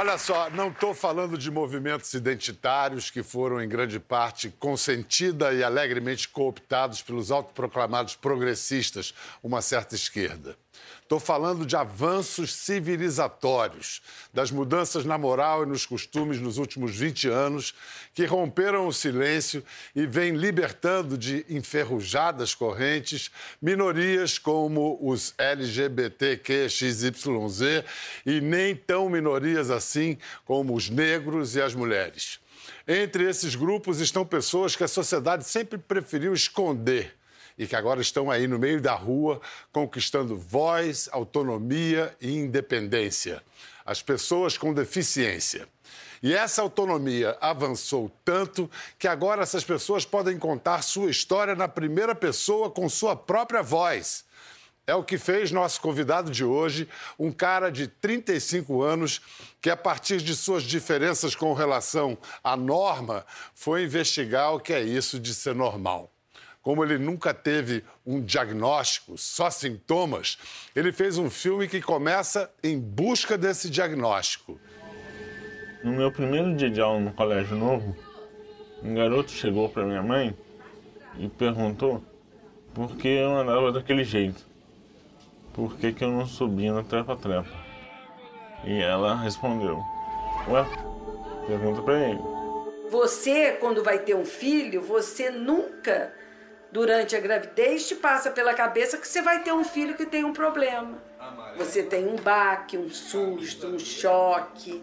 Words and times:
Olha 0.00 0.16
só, 0.16 0.48
não 0.50 0.68
estou 0.68 0.94
falando 0.94 1.36
de 1.36 1.50
movimentos 1.50 2.14
identitários 2.14 3.10
que 3.10 3.20
foram, 3.20 3.60
em 3.60 3.68
grande 3.68 3.98
parte, 3.98 4.48
consentida 4.48 5.52
e 5.52 5.64
alegremente 5.64 6.28
cooptados 6.28 7.02
pelos 7.02 7.32
autoproclamados 7.32 8.14
progressistas, 8.14 9.12
uma 9.42 9.60
certa 9.60 9.96
esquerda. 9.96 10.56
Estou 11.08 11.18
falando 11.18 11.64
de 11.64 11.74
avanços 11.74 12.52
civilizatórios, 12.54 14.02
das 14.30 14.50
mudanças 14.50 15.06
na 15.06 15.16
moral 15.16 15.62
e 15.62 15.66
nos 15.66 15.86
costumes 15.86 16.38
nos 16.38 16.58
últimos 16.58 16.94
20 16.94 17.28
anos, 17.28 17.74
que 18.12 18.26
romperam 18.26 18.86
o 18.86 18.92
silêncio 18.92 19.64
e 19.96 20.04
vêm 20.04 20.32
libertando 20.34 21.16
de 21.16 21.46
enferrujadas 21.48 22.54
correntes 22.54 23.30
minorias 23.62 24.38
como 24.38 24.98
os 25.00 25.32
LGBTQXYZ 25.38 27.04
e 28.26 28.42
nem 28.42 28.76
tão 28.76 29.08
minorias 29.08 29.70
assim 29.70 30.18
como 30.44 30.74
os 30.74 30.90
negros 30.90 31.56
e 31.56 31.62
as 31.62 31.74
mulheres. 31.74 32.38
Entre 32.86 33.26
esses 33.26 33.54
grupos 33.54 33.98
estão 33.98 34.26
pessoas 34.26 34.76
que 34.76 34.84
a 34.84 34.88
sociedade 34.88 35.44
sempre 35.44 35.78
preferiu 35.78 36.34
esconder 36.34 37.17
e 37.58 37.66
que 37.66 37.74
agora 37.74 38.00
estão 38.00 38.30
aí 38.30 38.46
no 38.46 38.58
meio 38.58 38.80
da 38.80 38.94
rua 38.94 39.40
conquistando 39.72 40.36
voz, 40.36 41.08
autonomia 41.10 42.16
e 42.20 42.30
independência. 42.36 43.42
As 43.84 44.00
pessoas 44.00 44.56
com 44.56 44.72
deficiência. 44.72 45.66
E 46.22 46.34
essa 46.34 46.62
autonomia 46.62 47.36
avançou 47.40 48.10
tanto 48.24 48.70
que 48.98 49.08
agora 49.08 49.42
essas 49.42 49.64
pessoas 49.64 50.04
podem 50.04 50.38
contar 50.38 50.82
sua 50.82 51.10
história 51.10 51.54
na 51.54 51.68
primeira 51.68 52.14
pessoa 52.14 52.70
com 52.70 52.88
sua 52.88 53.16
própria 53.16 53.62
voz. 53.62 54.24
É 54.86 54.94
o 54.94 55.04
que 55.04 55.18
fez 55.18 55.52
nosso 55.52 55.80
convidado 55.80 56.30
de 56.30 56.44
hoje, 56.44 56.88
um 57.18 57.30
cara 57.30 57.70
de 57.70 57.86
35 57.86 58.82
anos, 58.82 59.20
que 59.60 59.68
a 59.68 59.76
partir 59.76 60.18
de 60.18 60.34
suas 60.34 60.62
diferenças 60.62 61.34
com 61.34 61.52
relação 61.52 62.16
à 62.42 62.56
norma, 62.56 63.24
foi 63.54 63.84
investigar 63.84 64.54
o 64.54 64.60
que 64.60 64.72
é 64.72 64.82
isso 64.82 65.20
de 65.20 65.34
ser 65.34 65.54
normal 65.54 66.10
como 66.68 66.84
ele 66.84 66.98
nunca 66.98 67.32
teve 67.32 67.82
um 68.06 68.20
diagnóstico, 68.20 69.16
só 69.16 69.48
sintomas, 69.48 70.36
ele 70.76 70.92
fez 70.92 71.16
um 71.16 71.30
filme 71.30 71.66
que 71.66 71.80
começa 71.80 72.52
em 72.62 72.78
busca 72.78 73.38
desse 73.38 73.70
diagnóstico. 73.70 74.60
No 75.82 75.92
meu 75.92 76.12
primeiro 76.12 76.54
dia 76.54 76.68
de 76.68 76.78
aula 76.78 77.00
no 77.00 77.10
colégio 77.14 77.56
novo, 77.56 77.96
um 78.82 78.94
garoto 78.94 79.30
chegou 79.30 79.70
para 79.70 79.86
minha 79.86 80.02
mãe 80.02 80.36
e 81.18 81.26
perguntou 81.26 82.04
por 82.74 82.98
que 82.98 83.08
eu 83.08 83.34
andava 83.34 83.72
daquele 83.72 84.04
jeito. 84.04 84.46
Por 85.54 85.74
que, 85.74 85.90
que 85.90 86.04
eu 86.04 86.10
não 86.10 86.26
subia 86.26 86.70
na 86.70 86.84
trepa-trepa? 86.84 87.48
E 88.66 88.78
ela 88.82 89.16
respondeu: 89.16 89.82
Ué, 90.46 90.66
pergunta 91.46 91.80
para 91.80 92.10
ele. 92.10 92.20
Você, 92.90 93.52
quando 93.52 93.82
vai 93.82 94.00
ter 94.00 94.14
um 94.14 94.26
filho, 94.26 94.82
você 94.82 95.30
nunca 95.30 96.12
durante 96.70 97.16
a 97.16 97.20
gravidez 97.20 97.88
te 97.88 97.94
passa 97.94 98.30
pela 98.30 98.54
cabeça 98.54 98.98
que 98.98 99.08
você 99.08 99.22
vai 99.22 99.42
ter 99.42 99.52
um 99.52 99.64
filho 99.64 99.94
que 99.94 100.06
tem 100.06 100.24
um 100.24 100.32
problema. 100.32 100.98
Você 101.56 101.82
tem 101.82 102.06
um 102.06 102.16
baque, 102.16 102.76
um 102.76 102.88
susto, 102.88 103.66
um 103.66 103.78
choque. 103.78 104.82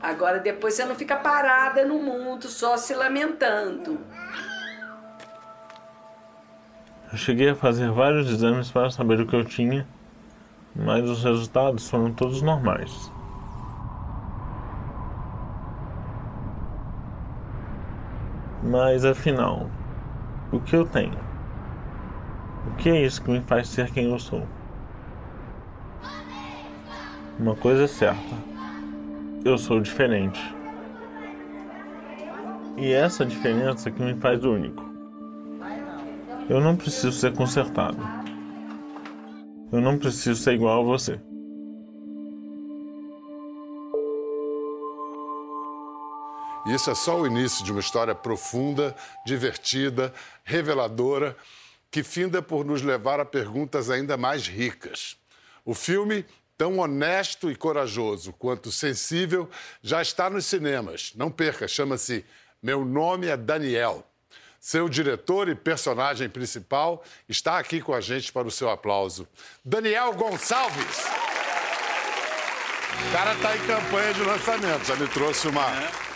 Agora 0.00 0.38
depois 0.38 0.74
você 0.74 0.84
não 0.84 0.94
fica 0.94 1.16
parada 1.16 1.84
no 1.84 1.98
mundo 1.98 2.48
só 2.48 2.76
se 2.76 2.94
lamentando. 2.94 3.98
Eu 7.12 7.18
cheguei 7.18 7.50
a 7.50 7.54
fazer 7.54 7.90
vários 7.90 8.30
exames 8.30 8.70
para 8.70 8.90
saber 8.90 9.20
o 9.20 9.26
que 9.26 9.34
eu 9.34 9.44
tinha, 9.44 9.86
mas 10.74 11.08
os 11.08 11.22
resultados 11.22 11.88
foram 11.88 12.12
todos 12.12 12.42
normais. 12.42 13.10
Mas 18.62 19.04
afinal, 19.04 19.70
o 20.56 20.60
que 20.60 20.74
eu 20.74 20.86
tenho? 20.86 21.18
O 22.66 22.76
que 22.76 22.88
é 22.88 23.04
isso 23.04 23.22
que 23.22 23.30
me 23.30 23.40
faz 23.42 23.68
ser 23.68 23.90
quem 23.90 24.10
eu 24.10 24.18
sou? 24.18 24.46
Uma 27.38 27.54
coisa 27.54 27.84
é 27.84 27.86
certa: 27.86 28.34
eu 29.44 29.58
sou 29.58 29.80
diferente. 29.80 30.54
E 32.76 32.92
essa 32.92 33.24
diferença 33.24 33.90
que 33.90 34.02
me 34.02 34.14
faz 34.14 34.44
único. 34.44 34.84
Eu 36.48 36.60
não 36.60 36.76
preciso 36.76 37.12
ser 37.12 37.32
consertado. 37.34 37.98
Eu 39.72 39.80
não 39.80 39.98
preciso 39.98 40.40
ser 40.40 40.54
igual 40.54 40.80
a 40.80 40.84
você. 40.84 41.20
Isso 46.76 46.90
é 46.90 46.94
só 46.94 47.18
o 47.18 47.26
início 47.26 47.64
de 47.64 47.72
uma 47.72 47.80
história 47.80 48.14
profunda, 48.14 48.94
divertida, 49.24 50.12
reveladora, 50.44 51.34
que 51.90 52.02
finda 52.02 52.42
por 52.42 52.66
nos 52.66 52.82
levar 52.82 53.18
a 53.18 53.24
perguntas 53.24 53.88
ainda 53.88 54.18
mais 54.18 54.46
ricas. 54.46 55.16
O 55.64 55.72
filme, 55.72 56.22
tão 56.54 56.78
honesto 56.78 57.50
e 57.50 57.56
corajoso 57.56 58.30
quanto 58.34 58.70
sensível, 58.70 59.48
já 59.82 60.02
está 60.02 60.28
nos 60.28 60.44
cinemas. 60.44 61.12
Não 61.16 61.30
perca, 61.30 61.66
chama-se 61.66 62.26
Meu 62.62 62.84
Nome 62.84 63.28
é 63.28 63.38
Daniel. 63.38 64.06
Seu 64.60 64.86
diretor 64.86 65.48
e 65.48 65.54
personagem 65.54 66.28
principal 66.28 67.02
está 67.26 67.58
aqui 67.58 67.80
com 67.80 67.94
a 67.94 68.02
gente 68.02 68.30
para 68.30 68.46
o 68.46 68.50
seu 68.50 68.68
aplauso. 68.68 69.26
Daniel 69.64 70.12
Gonçalves. 70.12 71.15
O 73.04 73.12
cara 73.12 73.34
está 73.34 73.56
em 73.56 73.66
campanha 73.66 74.14
de 74.14 74.22
lançamento. 74.22 74.84
Já 74.86 74.96
me 74.96 75.08
trouxe 75.08 75.48
uma, 75.48 75.66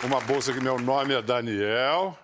uma 0.03 0.21
bolsa 0.21 0.53
que 0.53 0.61
meu 0.61 0.79
nome 0.79 1.15
é 1.15 1.23
Daniel. 1.23 2.19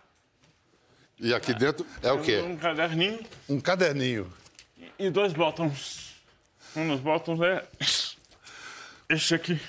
E 1.19 1.35
aqui 1.35 1.55
dentro 1.55 1.87
é 2.03 2.13
o 2.13 2.21
quê? 2.21 2.39
Um 2.39 2.57
caderninho. 2.57 3.21
Um 3.49 3.61
caderninho. 3.61 4.33
E 4.99 5.11
dois 5.11 5.33
botões. 5.33 6.15
Um 6.75 6.89
dos 6.89 7.01
botões 7.01 7.41
é. 7.41 7.65
Este 9.09 9.35
aqui. 9.35 9.61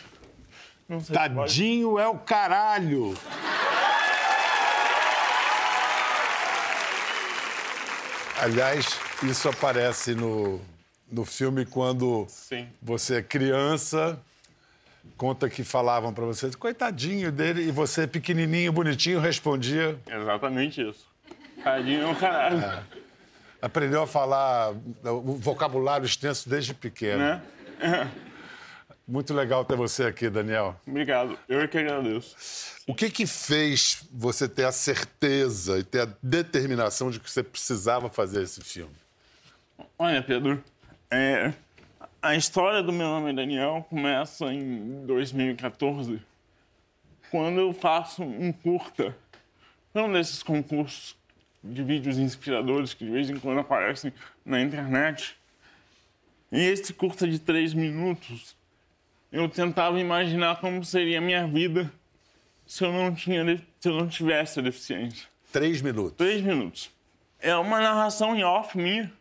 Tadinho 1.14 2.00
é 2.00 2.08
o 2.08 2.18
caralho! 2.18 3.14
Aliás, 8.40 8.98
isso 9.24 9.50
aparece 9.50 10.16
no, 10.16 10.62
no 11.12 11.26
filme 11.26 11.66
quando 11.66 12.26
Sim. 12.30 12.70
você 12.82 13.16
é 13.16 13.22
criança 13.22 14.18
conta 15.18 15.50
que 15.50 15.64
falavam 15.64 16.14
para 16.14 16.26
você, 16.26 16.50
coitadinho 16.52 17.32
dele, 17.32 17.64
e 17.64 17.72
você, 17.72 18.08
pequenininho, 18.08 18.72
bonitinho, 18.72 19.20
respondia. 19.20 19.98
Exatamente 20.08 20.82
isso. 20.82 21.08
Tadinho 21.64 22.04
é 22.04 22.08
um 22.08 22.16
caralho. 22.16 22.60
É. 22.60 22.84
Aprendeu 23.62 24.04
a 24.04 24.08
falar 24.08 24.72
o 25.04 25.36
vocabulário 25.36 26.06
extenso 26.06 26.48
desde 26.50 26.74
pequeno. 26.74 27.20
Né? 27.20 27.42
Muito 29.08 29.34
legal 29.34 29.64
ter 29.64 29.78
você 29.78 30.04
aqui, 30.04 30.30
Daniel. 30.30 30.80
Obrigado, 30.86 31.38
eu 31.48 31.62
é 31.62 31.68
que 31.68 31.78
agradeço. 31.78 32.36
O 32.86 32.94
que 32.94 33.10
que 33.10 33.26
fez 33.26 34.04
você 34.12 34.50
ter 34.50 34.66
a 34.66 34.72
certeza 34.72 35.80
e 35.80 35.84
ter 35.84 36.02
a 36.02 36.10
determinação 36.22 37.10
de 37.10 37.20
que 37.20 37.30
você 37.30 37.42
precisava 37.42 38.10
fazer 38.10 38.44
esse 38.44 38.62
filme? 38.62 38.94
Olha, 39.98 40.22
Pedro, 40.22 40.62
é, 41.10 41.54
a 42.22 42.36
história 42.36 42.82
do 42.82 42.92
meu 42.92 43.08
nome 43.08 43.30
é 43.30 43.34
Daniel 43.34 43.86
começa 43.90 44.52
em 44.52 45.06
2014, 45.06 46.20
quando 47.30 47.60
eu 47.60 47.74
faço 47.74 48.24
um 48.24 48.52
curta. 48.52 49.16
Um 49.94 50.12
desses 50.12 50.44
concursos 50.44 51.16
de 51.64 51.84
vídeos 51.84 52.18
inspiradores 52.18 52.94
que 52.94 53.04
de 53.04 53.12
vez 53.12 53.30
em 53.30 53.40
quando 53.40 53.60
aparecem 53.60 54.14
na 54.46 54.62
internet. 54.62 55.36
E 56.52 56.60
esse 56.60 56.94
curta 56.94 57.28
de 57.28 57.40
três 57.40 57.74
minutos, 57.74 58.56
eu 59.32 59.50
tentava 59.50 60.00
imaginar 60.00 60.60
como 60.62 60.84
seria 60.86 61.18
a 61.18 61.22
minha 61.22 61.48
vida 61.48 61.92
se 62.66 62.84
eu 62.84 62.92
não, 62.92 63.14
tinha, 63.14 63.44
se 63.80 63.90
eu 63.90 63.94
não 63.96 64.08
tivesse 64.08 64.60
a 64.60 64.62
deficiência. 64.62 65.28
Três 65.52 65.82
minutos? 65.82 66.18
Três 66.18 66.42
minutos. 66.42 66.92
É 67.40 67.56
uma 67.56 67.80
narração 67.80 68.36
em 68.36 68.44
off 68.44 68.78
minha, 68.78 69.12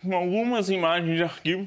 com 0.00 0.14
algumas 0.14 0.68
imagens 0.70 1.16
de 1.16 1.22
arquivo 1.22 1.66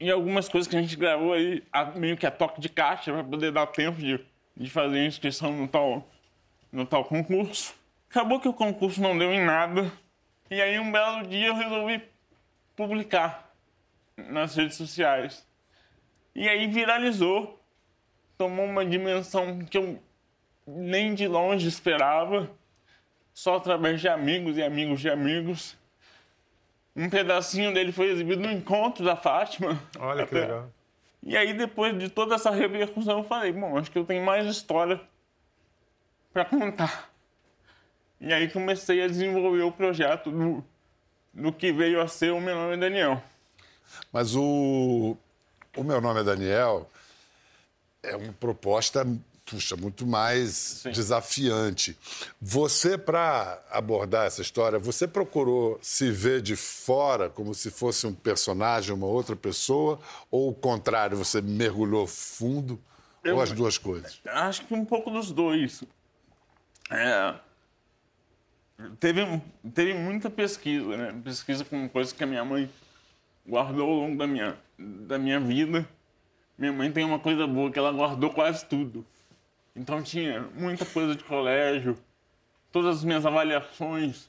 e 0.00 0.10
algumas 0.10 0.48
coisas 0.48 0.68
que 0.68 0.76
a 0.76 0.80
gente 0.80 0.96
gravou 0.96 1.32
aí, 1.32 1.62
meio 1.96 2.16
que 2.16 2.26
a 2.26 2.30
toque 2.30 2.60
de 2.60 2.68
caixa, 2.68 3.12
para 3.12 3.24
poder 3.24 3.50
dar 3.50 3.66
tempo 3.66 3.98
de, 3.98 4.20
de 4.56 4.70
fazer 4.70 5.00
a 5.00 5.06
inscrição 5.06 5.52
no 5.52 5.66
tal, 5.66 6.08
no 6.70 6.86
tal 6.86 7.04
concurso. 7.04 7.74
Acabou 8.10 8.40
que 8.40 8.48
o 8.48 8.54
concurso 8.54 9.00
não 9.00 9.18
deu 9.18 9.32
em 9.32 9.44
nada. 9.44 9.90
E 10.50 10.62
aí, 10.62 10.78
um 10.78 10.90
belo 10.90 11.26
dia, 11.26 11.48
eu 11.48 11.54
resolvi 11.54 12.02
publicar 12.76 13.52
nas 14.16 14.54
redes 14.56 14.76
sociais. 14.76 15.46
E 16.34 16.48
aí 16.48 16.66
viralizou. 16.66 17.60
Tomou 18.36 18.66
uma 18.66 18.84
dimensão 18.84 19.58
que 19.58 19.76
eu 19.76 20.00
nem 20.66 21.14
de 21.14 21.26
longe 21.26 21.66
esperava. 21.66 22.50
Só 23.34 23.56
através 23.56 24.00
de 24.00 24.08
amigos 24.08 24.56
e 24.56 24.62
amigos 24.62 25.00
de 25.00 25.10
amigos. 25.10 25.77
Um 26.98 27.08
pedacinho 27.08 27.72
dele 27.72 27.92
foi 27.92 28.10
exibido 28.10 28.42
no 28.42 28.50
encontro 28.50 29.04
da 29.04 29.14
Fátima. 29.14 29.80
Olha 30.00 30.26
que 30.26 30.34
legal. 30.34 30.68
E 31.22 31.36
aí, 31.36 31.52
depois 31.52 31.96
de 31.96 32.08
toda 32.08 32.34
essa 32.34 32.50
repercussão, 32.50 33.18
eu 33.18 33.24
falei, 33.24 33.52
bom, 33.52 33.78
acho 33.78 33.88
que 33.88 33.98
eu 33.98 34.04
tenho 34.04 34.24
mais 34.24 34.44
história 34.46 35.00
para 36.32 36.44
contar. 36.44 37.08
E 38.20 38.32
aí 38.32 38.50
comecei 38.50 39.00
a 39.04 39.06
desenvolver 39.06 39.62
o 39.62 39.70
projeto 39.70 40.28
do, 40.28 40.64
do 41.32 41.52
que 41.52 41.70
veio 41.70 42.00
a 42.00 42.08
ser 42.08 42.32
o 42.32 42.40
Meu 42.40 42.56
Nome 42.56 42.74
é 42.74 42.76
Daniel. 42.76 43.22
Mas 44.12 44.34
o, 44.34 45.16
o 45.76 45.84
Meu 45.84 46.00
Nome 46.00 46.20
é 46.20 46.24
Daniel 46.24 46.90
é 48.02 48.16
uma 48.16 48.32
proposta 48.32 49.06
puxa, 49.48 49.76
muito 49.76 50.06
mais 50.06 50.50
Sim. 50.82 50.90
desafiante. 50.90 51.96
Você, 52.40 52.98
para 52.98 53.62
abordar 53.70 54.26
essa 54.26 54.42
história, 54.42 54.78
você 54.78 55.08
procurou 55.08 55.78
se 55.80 56.10
ver 56.10 56.42
de 56.42 56.56
fora 56.56 57.30
como 57.30 57.54
se 57.54 57.70
fosse 57.70 58.06
um 58.06 58.14
personagem, 58.14 58.94
uma 58.94 59.06
outra 59.06 59.34
pessoa, 59.34 59.98
ou 60.30 60.50
o 60.50 60.54
contrário, 60.54 61.16
você 61.16 61.40
mergulhou 61.40 62.06
fundo, 62.06 62.78
Eu, 63.24 63.36
ou 63.36 63.42
as 63.42 63.52
duas 63.52 63.78
coisas? 63.78 64.20
Acho 64.26 64.66
que 64.66 64.74
um 64.74 64.84
pouco 64.84 65.10
dos 65.10 65.32
dois. 65.32 65.82
É, 66.90 67.34
teve, 69.00 69.42
teve 69.74 69.94
muita 69.94 70.30
pesquisa, 70.30 70.96
né? 70.96 71.20
Pesquisa 71.24 71.64
com 71.64 71.88
coisas 71.88 72.12
que 72.12 72.24
a 72.24 72.26
minha 72.26 72.44
mãe 72.44 72.70
guardou 73.46 73.88
ao 73.88 73.94
longo 73.94 74.16
da 74.16 74.26
minha, 74.26 74.56
da 74.78 75.18
minha 75.18 75.40
vida. 75.40 75.88
Minha 76.56 76.72
mãe 76.72 76.90
tem 76.90 77.04
uma 77.04 77.18
coisa 77.18 77.46
boa, 77.46 77.70
que 77.70 77.78
ela 77.78 77.92
guardou 77.92 78.30
quase 78.30 78.64
tudo. 78.64 79.06
Então 79.78 80.02
tinha 80.02 80.40
muita 80.56 80.84
coisa 80.84 81.14
de 81.14 81.22
colégio, 81.22 81.96
todas 82.72 82.96
as 82.96 83.04
minhas 83.04 83.24
avaliações, 83.24 84.28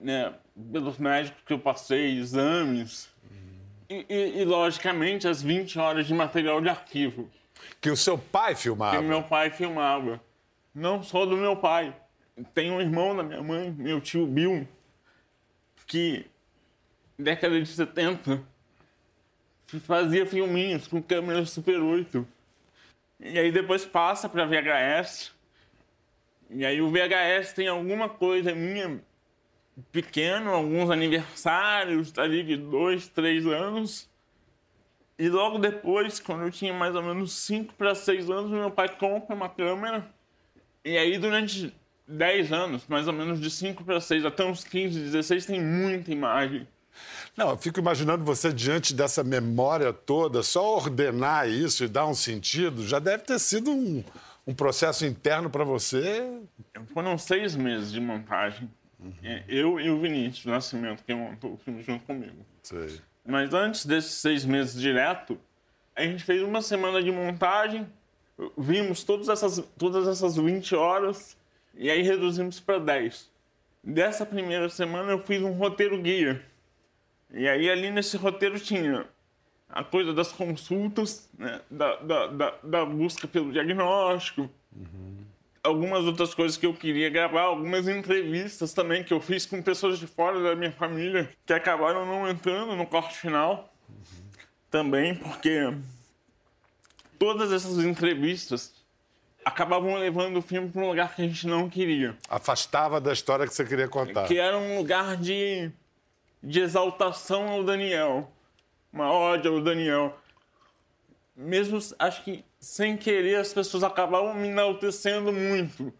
né, 0.00 0.32
pelos 0.70 0.96
médicos 0.96 1.42
que 1.44 1.52
eu 1.52 1.58
passei, 1.58 2.16
exames. 2.16 3.10
E, 3.90 4.06
e, 4.08 4.38
e, 4.40 4.44
logicamente, 4.44 5.26
as 5.26 5.42
20 5.42 5.78
horas 5.80 6.06
de 6.06 6.14
material 6.14 6.60
de 6.60 6.68
arquivo. 6.68 7.28
Que 7.80 7.90
o 7.90 7.96
seu 7.96 8.16
pai 8.16 8.54
filmava? 8.54 8.96
Que 8.96 9.02
meu 9.02 9.24
pai 9.24 9.50
filmava. 9.50 10.20
Não 10.72 11.02
só 11.02 11.26
do 11.26 11.36
meu 11.36 11.56
pai. 11.56 11.92
Tem 12.54 12.70
um 12.70 12.80
irmão 12.80 13.16
da 13.16 13.24
minha 13.24 13.42
mãe, 13.42 13.72
meu 13.72 14.00
tio 14.00 14.24
Bill, 14.24 14.68
que, 15.84 16.24
década 17.18 17.60
de 17.60 17.66
70, 17.66 18.40
fazia 19.80 20.24
filminhos 20.24 20.86
com 20.86 21.02
câmera 21.02 21.44
Super 21.44 21.80
8 21.80 22.37
e 23.20 23.38
aí 23.38 23.50
depois 23.50 23.84
passa 23.84 24.28
para 24.28 24.46
VHS. 24.46 25.32
E 26.50 26.64
aí 26.64 26.80
o 26.80 26.90
VHS 26.90 27.52
tem 27.52 27.68
alguma 27.68 28.08
coisa 28.08 28.54
minha 28.54 29.00
pequeno, 29.92 30.50
alguns 30.50 30.90
aniversários 30.90 32.16
ali 32.18 32.42
de 32.42 32.56
dois, 32.56 33.08
três 33.08 33.46
anos. 33.46 34.08
E 35.18 35.28
logo 35.28 35.58
depois, 35.58 36.20
quando 36.20 36.44
eu 36.44 36.50
tinha 36.50 36.72
mais 36.72 36.94
ou 36.94 37.02
menos 37.02 37.32
5 37.32 37.74
para 37.74 37.94
6 37.94 38.30
anos, 38.30 38.50
meu 38.50 38.70
pai 38.70 38.88
compra 38.88 39.34
uma 39.34 39.48
câmera. 39.48 40.08
E 40.84 40.96
aí 40.96 41.18
durante 41.18 41.74
10 42.06 42.52
anos, 42.52 42.86
mais 42.86 43.08
ou 43.08 43.12
menos 43.12 43.40
de 43.40 43.50
5 43.50 43.84
para 43.84 44.00
6 44.00 44.24
até 44.24 44.44
uns 44.44 44.62
15, 44.62 44.98
16, 44.98 45.46
tem 45.46 45.60
muita 45.60 46.12
imagem. 46.12 46.66
Não, 47.36 47.50
eu 47.50 47.56
fico 47.56 47.78
imaginando 47.78 48.24
você 48.24 48.52
diante 48.52 48.92
dessa 48.92 49.22
memória 49.22 49.92
toda, 49.92 50.42
só 50.42 50.76
ordenar 50.76 51.48
isso 51.48 51.84
e 51.84 51.88
dar 51.88 52.06
um 52.06 52.14
sentido, 52.14 52.86
já 52.86 52.98
deve 52.98 53.22
ter 53.22 53.38
sido 53.38 53.70
um, 53.70 54.02
um 54.46 54.52
processo 54.52 55.06
interno 55.06 55.48
para 55.48 55.62
você. 55.62 56.28
Foram 56.92 57.16
seis 57.16 57.54
meses 57.54 57.92
de 57.92 58.00
montagem. 58.00 58.68
Uhum. 58.98 59.12
Eu 59.46 59.78
e 59.78 59.88
o 59.88 60.00
Vinícius 60.00 60.46
Nascimento, 60.46 61.04
que 61.04 61.14
montou 61.14 61.52
o 61.52 61.56
filme 61.58 61.82
junto 61.82 62.04
comigo. 62.04 62.44
Sei. 62.62 63.00
Mas 63.24 63.54
antes 63.54 63.86
desses 63.86 64.14
seis 64.14 64.44
meses 64.44 64.80
direto, 64.80 65.38
a 65.94 66.02
gente 66.02 66.24
fez 66.24 66.42
uma 66.42 66.60
semana 66.60 67.02
de 67.02 67.12
montagem, 67.12 67.86
vimos 68.56 69.04
todas 69.04 69.28
essas, 69.28 69.62
todas 69.76 70.08
essas 70.08 70.36
20 70.36 70.74
horas 70.74 71.36
e 71.74 71.90
aí 71.90 72.02
reduzimos 72.02 72.58
para 72.58 72.78
10. 72.78 73.30
Dessa 73.84 74.26
primeira 74.26 74.68
semana 74.68 75.12
eu 75.12 75.20
fiz 75.20 75.40
um 75.42 75.52
roteiro 75.52 76.00
guia 76.02 76.42
e 77.32 77.48
aí 77.48 77.70
ali 77.70 77.90
nesse 77.90 78.16
roteiro 78.16 78.58
tinha 78.58 79.06
a 79.68 79.84
coisa 79.84 80.12
das 80.14 80.32
consultas, 80.32 81.28
né? 81.38 81.60
da, 81.70 81.96
da, 81.96 82.26
da, 82.26 82.54
da, 82.62 82.84
busca 82.86 83.28
pelo 83.28 83.52
diagnóstico, 83.52 84.48
uhum. 84.74 85.24
algumas 85.62 86.04
outras 86.04 86.34
coisas 86.34 86.56
que 86.56 86.64
eu 86.64 86.72
queria 86.72 87.10
gravar, 87.10 87.42
algumas 87.42 87.86
entrevistas 87.86 88.72
também 88.72 89.04
que 89.04 89.12
eu 89.12 89.20
fiz 89.20 89.44
com 89.44 89.60
pessoas 89.60 89.98
de 89.98 90.06
fora 90.06 90.42
da 90.42 90.56
minha 90.56 90.72
família 90.72 91.28
que 91.44 91.52
acabaram 91.52 92.06
não 92.06 92.28
entrando 92.28 92.74
no 92.74 92.86
corte 92.86 93.18
final. 93.18 93.72
Uhum. 93.88 93.96
Também 94.70 95.14
porque 95.14 95.72
todas 97.18 97.52
essas 97.52 97.78
entrevistas 97.84 98.72
acabavam 99.44 99.96
levando 99.96 100.38
o 100.38 100.42
filme 100.42 100.68
para 100.68 100.82
um 100.82 100.88
lugar 100.88 101.14
que 101.14 101.22
a 101.22 101.26
gente 101.26 101.46
não 101.46 101.68
queria. 101.68 102.16
Afastava 102.28 103.00
da 103.00 103.12
história 103.12 103.46
que 103.46 103.54
você 103.54 103.64
queria 103.64 103.88
contar. 103.88 104.26
Que 104.26 104.38
era 104.38 104.56
um 104.56 104.78
lugar 104.78 105.16
de 105.16 105.70
de 106.42 106.60
exaltação 106.60 107.48
ao 107.48 107.64
Daniel, 107.64 108.30
uma 108.92 109.10
ódio 109.12 109.54
ao 109.54 109.60
Daniel. 109.60 110.16
Mesmo, 111.36 111.78
acho 111.98 112.24
que 112.24 112.44
sem 112.58 112.96
querer, 112.96 113.36
as 113.36 113.52
pessoas 113.52 113.84
acabavam 113.84 114.34
me 114.34 114.48
enaltecendo 114.48 115.32
muito. 115.32 115.92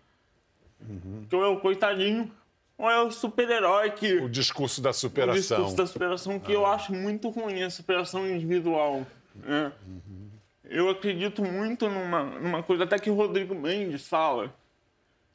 Uhum. 0.80 1.26
Que 1.28 1.36
ou 1.36 1.44
é 1.44 1.48
o 1.48 1.60
coitadinho, 1.60 2.30
ou 2.76 2.90
é 2.90 3.02
o 3.02 3.10
super-herói 3.10 3.90
que... 3.90 4.14
O 4.14 4.28
discurso 4.28 4.80
da 4.80 4.92
superação. 4.92 5.58
O 5.58 5.60
discurso 5.60 5.76
da 5.76 5.86
superação, 5.86 6.38
que 6.38 6.52
ah. 6.52 6.54
eu 6.54 6.66
acho 6.66 6.92
muito 6.92 7.28
ruim, 7.28 7.62
a 7.62 7.70
superação 7.70 8.28
individual. 8.28 9.06
Né? 9.34 9.72
Uhum. 9.86 10.28
Eu 10.64 10.90
acredito 10.90 11.42
muito 11.42 11.88
numa, 11.88 12.24
numa 12.24 12.62
coisa, 12.62 12.84
até 12.84 12.98
que 12.98 13.10
o 13.10 13.14
Rodrigo 13.14 13.54
Mendes 13.54 14.06
fala, 14.06 14.54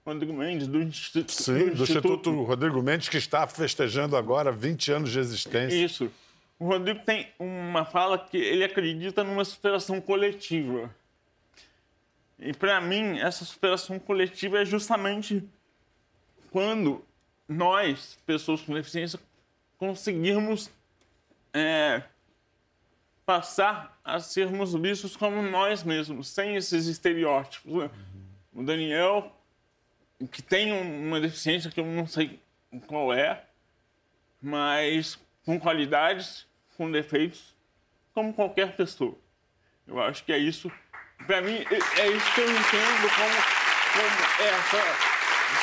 Rodrigo 0.06 0.34
Mendes, 0.34 0.68
do 0.68 0.82
Instituto. 0.82 1.32
Sim, 1.32 1.54
do, 1.54 1.76
do 1.76 1.84
Instituto... 1.84 1.94
Instituto 1.94 2.44
Rodrigo 2.44 2.82
Mendes, 2.82 3.08
que 3.08 3.18
está 3.18 3.48
festejando 3.48 4.18
agora 4.18 4.52
20 4.52 4.92
anos 4.92 5.12
de 5.12 5.20
existência. 5.20 5.76
Isso. 5.76 6.12
O 6.60 6.66
Rodrigo 6.66 7.00
tem 7.06 7.28
uma 7.40 7.86
fala 7.86 8.18
que 8.18 8.38
ele 8.38 8.64
acredita 8.64 9.24
numa 9.24 9.44
superação 9.46 10.00
coletiva. 10.02 10.94
E 12.38 12.54
para 12.54 12.82
mim, 12.82 13.20
essa 13.20 13.46
superação 13.46 13.98
coletiva 13.98 14.62
é 14.62 14.66
justamente 14.66 15.44
quando 16.52 17.04
nós, 17.48 18.18
pessoas 18.26 18.62
com 18.62 18.74
deficiência, 18.74 19.20
conseguirmos 19.78 20.70
é, 21.54 22.04
passar 23.26 24.00
a 24.04 24.20
sermos 24.20 24.74
vistos 24.74 25.16
como 25.16 25.42
nós 25.42 25.84
mesmos, 25.84 26.28
sem 26.28 26.56
esses 26.56 26.88
estereótipos. 26.88 27.74
Né? 27.74 27.90
O 28.54 28.64
Daniel 28.64 29.32
que 30.28 30.42
tem 30.42 30.72
uma 30.72 31.20
deficiência 31.20 31.72
que 31.72 31.80
eu 31.80 31.86
não 31.86 32.08
sei 32.08 32.40
qual 32.88 33.14
é, 33.14 33.44
mas 34.42 35.20
com 35.46 35.60
qualidades, 35.60 36.46
com 36.78 36.92
defeitos, 36.92 37.56
como 38.14 38.34
qualquer 38.34 38.76
pessoa. 38.76 39.18
Eu 39.88 40.02
acho 40.02 40.24
que 40.24 40.32
é 40.32 40.38
isso. 40.38 40.72
Para 41.26 41.42
mim, 41.42 41.56
é, 41.56 42.02
é 42.02 42.08
isso 42.12 42.34
que 42.34 42.42
eu 42.42 42.50
entendo 42.50 43.10
como, 43.16 43.36
como 43.94 44.48
essa 44.48 45.14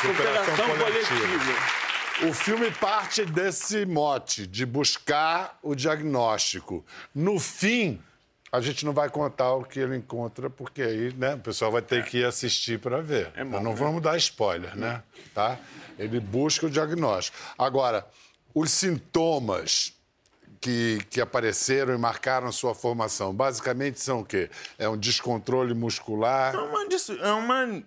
superação, 0.00 0.79
coletiva. 0.79 1.81
O 2.29 2.35
filme 2.35 2.71
parte 2.73 3.25
desse 3.25 3.87
mote 3.87 4.47
de 4.47 4.67
buscar 4.67 5.59
o 5.62 5.75
diagnóstico. 5.75 6.85
No 7.14 7.40
fim, 7.40 8.02
a 8.52 8.61
gente 8.61 8.85
não 8.85 8.92
vai 8.92 9.09
contar 9.09 9.54
o 9.54 9.64
que 9.64 9.78
ele 9.78 9.97
encontra, 9.97 10.50
porque 10.50 10.83
aí 10.83 11.12
né, 11.14 11.35
o 11.35 11.38
pessoal 11.38 11.71
vai 11.71 11.83
ter 11.83 12.00
é. 12.00 12.02
que 12.02 12.25
assistir 12.25 12.80
para 12.80 13.00
ver. 13.00 13.30
É 13.37 13.45
bom, 13.45 13.61
não 13.61 13.71
né? 13.71 13.76
vamos 13.76 14.02
dar 14.02 14.16
spoiler, 14.16 14.76
né? 14.76 15.02
Tá? 15.33 15.59
Ele 15.99 16.19
busca 16.19 16.66
o 16.66 16.71
diagnóstico. 16.71 17.37
Agora, 17.57 18.07
os 18.52 18.73
sintomas 18.73 19.92
que, 20.61 20.99
que 21.09 21.21
apareceram 21.21 21.95
e 21.95 21.99
marcaram 21.99 22.50
sua 22.50 22.75
formação, 22.75 23.33
basicamente 23.33 24.00
são 24.00 24.21
o 24.21 24.25
quê? 24.25 24.50
É 24.76 24.88
um 24.88 24.97
descontrole 24.97 25.73
muscular? 25.73 26.54
É 26.54 26.59
uma, 26.59 26.85
é 27.23 27.33
uma 27.33 27.83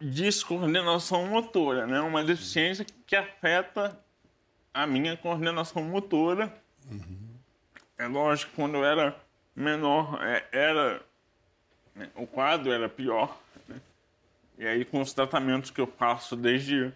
descoordenação 0.00 1.26
motora, 1.26 1.86
né? 1.86 2.00
Uma 2.00 2.24
deficiência 2.24 2.86
que 3.06 3.14
afeta 3.14 3.98
a 4.72 4.86
minha 4.86 5.16
coordenação 5.18 5.82
motora. 5.82 6.52
Uhum. 6.90 7.28
É 7.98 8.06
lógico, 8.06 8.52
quando 8.54 8.76
eu 8.76 8.84
era 8.84 9.14
menor 9.58 10.18
é, 10.22 10.44
era. 10.52 11.02
Né, 11.94 12.08
o 12.14 12.26
quadro 12.26 12.72
era 12.72 12.88
pior. 12.88 13.38
Né? 13.66 13.80
E 14.58 14.66
aí, 14.66 14.84
com 14.84 15.00
os 15.00 15.12
tratamentos 15.12 15.70
que 15.70 15.80
eu 15.80 15.86
faço 15.86 16.36
desde 16.36 16.92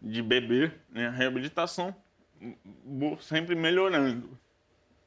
de 0.00 0.22
bebê, 0.22 0.72
né, 0.90 1.06
a 1.06 1.10
reabilitação, 1.10 1.94
sempre 3.20 3.54
melhorando. 3.54 4.38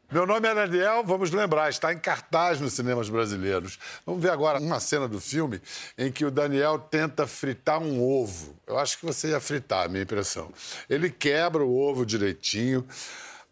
Meu 0.09 0.25
nome 0.25 0.47
é 0.47 0.53
Daniel, 0.53 1.03
vamos 1.03 1.31
lembrar, 1.31 1.67
está 1.67 1.91
em 1.91 1.97
cartaz 1.97 2.61
nos 2.61 2.73
cinemas 2.73 3.09
brasileiros. 3.09 3.79
Vamos 4.05 4.21
ver 4.21 4.29
agora 4.29 4.59
uma 4.59 4.79
cena 4.79 5.07
do 5.07 5.19
filme 5.19 5.59
em 5.97 6.11
que 6.11 6.23
o 6.23 6.29
Daniel 6.29 6.77
tenta 6.77 7.25
fritar 7.25 7.81
um 7.81 8.01
ovo. 8.01 8.55
Eu 8.67 8.77
acho 8.77 8.99
que 8.99 9.05
você 9.05 9.29
ia 9.29 9.39
fritar, 9.39 9.85
a 9.85 9.89
minha 9.89 10.03
impressão. 10.03 10.53
Ele 10.87 11.09
quebra 11.09 11.63
o 11.63 11.75
ovo 11.75 12.05
direitinho, 12.05 12.87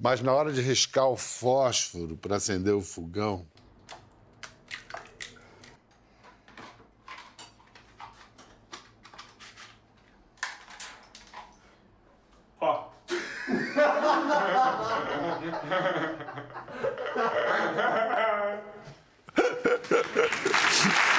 mas 0.03 0.21
na 0.21 0.33
hora 0.33 0.51
de 0.51 0.59
riscar 0.59 1.07
o 1.07 1.15
fósforo 1.15 2.17
para 2.17 2.35
acender 2.35 2.73
o 2.73 2.81
fogão. 2.81 3.47
Ó. 12.59 12.89
Oh. 12.89 12.91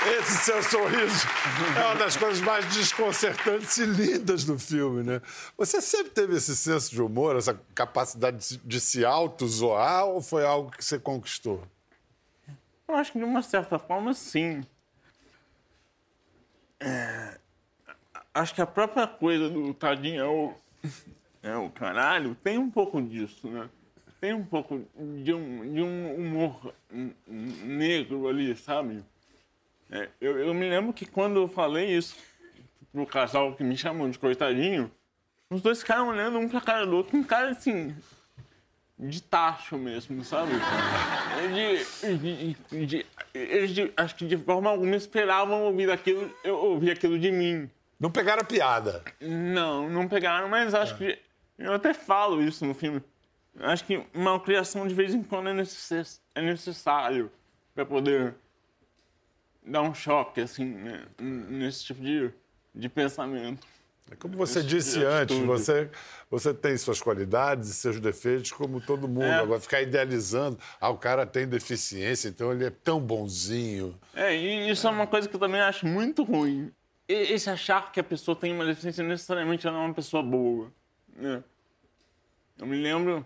Esse 0.05 0.38
seu 0.38 0.62
sorriso 0.62 1.27
é 1.75 1.85
uma 1.85 1.95
das 1.95 2.15
coisas 2.15 2.39
mais 2.41 2.65
desconcertantes 2.71 3.75
e 3.79 3.85
lindas 3.85 4.43
do 4.43 4.59
filme, 4.59 5.01
né? 5.01 5.19
Você 5.57 5.81
sempre 5.81 6.12
teve 6.12 6.35
esse 6.35 6.55
senso 6.55 6.91
de 6.91 7.01
humor, 7.01 7.35
essa 7.35 7.59
capacidade 7.74 8.57
de 8.57 8.79
se 8.79 9.03
auto-zoar 9.03 10.05
ou 10.05 10.21
foi 10.21 10.45
algo 10.45 10.69
que 10.69 10.85
você 10.85 11.00
conquistou? 11.00 11.63
Eu 12.88 12.95
acho 12.95 13.12
que 13.12 13.17
de 13.17 13.25
uma 13.25 13.41
certa 13.41 13.79
forma, 13.79 14.13
sim. 14.13 14.63
É, 16.79 17.39
acho 18.31 18.53
que 18.53 18.62
a 18.62 18.67
própria 18.67 19.07
coisa 19.07 19.50
do 19.50 19.74
tadinho 19.74 20.21
é 20.21 20.27
o, 20.27 20.53
é 21.41 21.57
o 21.57 21.69
caralho 21.71 22.35
tem 22.35 22.59
um 22.59 22.69
pouco 22.69 23.01
disso, 23.01 23.47
né? 23.47 23.67
Tem 24.21 24.33
um 24.33 24.45
pouco 24.45 24.85
de 25.24 25.33
um, 25.33 25.74
de 25.74 25.81
um 25.81 26.15
humor 26.15 26.74
negro 27.27 28.27
ali, 28.27 28.55
sabe? 28.55 29.03
É, 29.92 30.10
eu, 30.20 30.39
eu, 30.39 30.54
me 30.54 30.70
lembro 30.70 30.94
que 30.94 31.06
quando 31.06 31.38
eu 31.38 31.48
falei 31.48 31.96
isso 31.96 32.15
pro 32.92 33.06
casal 33.06 33.56
que 33.56 33.63
me 33.63 33.77
chamam 33.77 34.10
de 34.10 34.18
coitadinho, 34.18 34.92
os 35.50 35.62
dois 35.62 35.80
ficaram 35.80 36.10
olhando 36.10 36.39
um 36.39 36.50
pra 36.50 36.62
cara 36.62 36.86
do 36.86 36.96
outro, 36.96 37.15
um 37.18 37.24
cara 37.24 37.51
assim, 37.51 37.96
de 38.98 39.22
tacho 39.22 39.77
mesmo, 39.77 40.24
sabe? 40.24 40.54
De, 41.54 42.18
de, 42.18 42.86
de, 42.86 43.06
eles, 43.34 43.92
acho 43.98 44.15
que 44.15 44.25
de 44.25 44.38
forma 44.38 44.70
alguma 44.70 44.96
esperavam 44.96 45.63
ouvir 45.63 45.92
aquilo, 45.92 46.34
eu 46.44 46.56
ouvir 46.56 46.92
aquilo 46.92 47.20
de 47.20 47.32
mim. 47.32 47.70
Não 48.00 48.10
pegaram 48.10 48.42
a 48.42 48.46
piada? 48.46 49.04
Não, 49.22 49.89
não 49.89 50.08
pegaram, 50.08 50.50
mas 50.50 50.74
acho 50.74 50.96
é. 50.96 50.98
que. 50.98 51.20
Eu 51.58 51.74
até 51.74 51.94
falo 51.94 52.42
isso 52.42 52.65
no 52.65 52.74
filme. 52.74 53.01
Acho 53.60 53.86
que 53.86 54.04
uma 54.13 54.38
criação 54.39 54.86
de 54.88 54.94
vez 54.94 55.13
em 55.13 55.24
quando 55.24 55.50
é, 55.50 55.54
necess, 55.54 56.22
é 56.34 56.42
necessário 56.42 57.32
para 57.74 57.86
poder 57.86 58.36
dar 59.65 59.81
um 59.81 59.93
choque, 59.93 60.41
assim, 60.41 60.65
né, 60.65 61.05
nesse 61.19 61.84
tipo 61.86 62.01
de, 62.01 62.29
de 62.74 62.89
pensamento. 62.89 63.65
É 64.12 64.15
como 64.15 64.38
você 64.38 64.60
Esse 64.60 64.67
disse 64.67 65.00
tipo 65.00 65.07
antes, 65.07 65.38
você, 65.39 65.89
você 66.29 66.53
tem 66.53 66.77
suas 66.77 67.01
qualidades 67.01 67.69
e 67.69 67.74
seus 67.74 68.00
defeitos 68.00 68.51
como 68.51 68.79
todo 68.79 69.07
mundo. 69.07 69.24
É. 69.24 69.39
Agora, 69.39 69.60
ficar 69.60 69.81
idealizando, 69.81 70.60
ah, 70.79 70.89
o 70.89 70.98
cara 70.98 71.25
tem 71.25 71.48
deficiência, 71.48 72.29
então 72.29 72.51
ele 72.51 72.65
é 72.65 72.69
tão 72.69 73.00
bonzinho. 73.00 73.98
É, 74.13 74.36
e 74.36 74.69
isso 74.69 74.86
é 74.86 74.91
uma 74.91 75.07
coisa 75.07 75.27
que 75.27 75.36
eu 75.36 75.39
também 75.39 75.60
acho 75.60 75.88
muito 75.88 76.24
ruim. 76.24 76.72
Esse 77.07 77.50
achar 77.50 77.91
que 77.91 78.00
a 78.00 78.03
pessoa 78.03 78.36
tem 78.36 78.53
uma 78.53 78.65
deficiência 78.65 79.03
necessariamente 79.03 79.65
ela 79.65 79.77
é 79.77 79.86
uma 79.86 79.93
pessoa 79.93 80.22
boa. 80.22 80.72
Né? 81.15 81.43
Eu 82.60 82.67
me 82.67 82.79
lembro, 82.79 83.25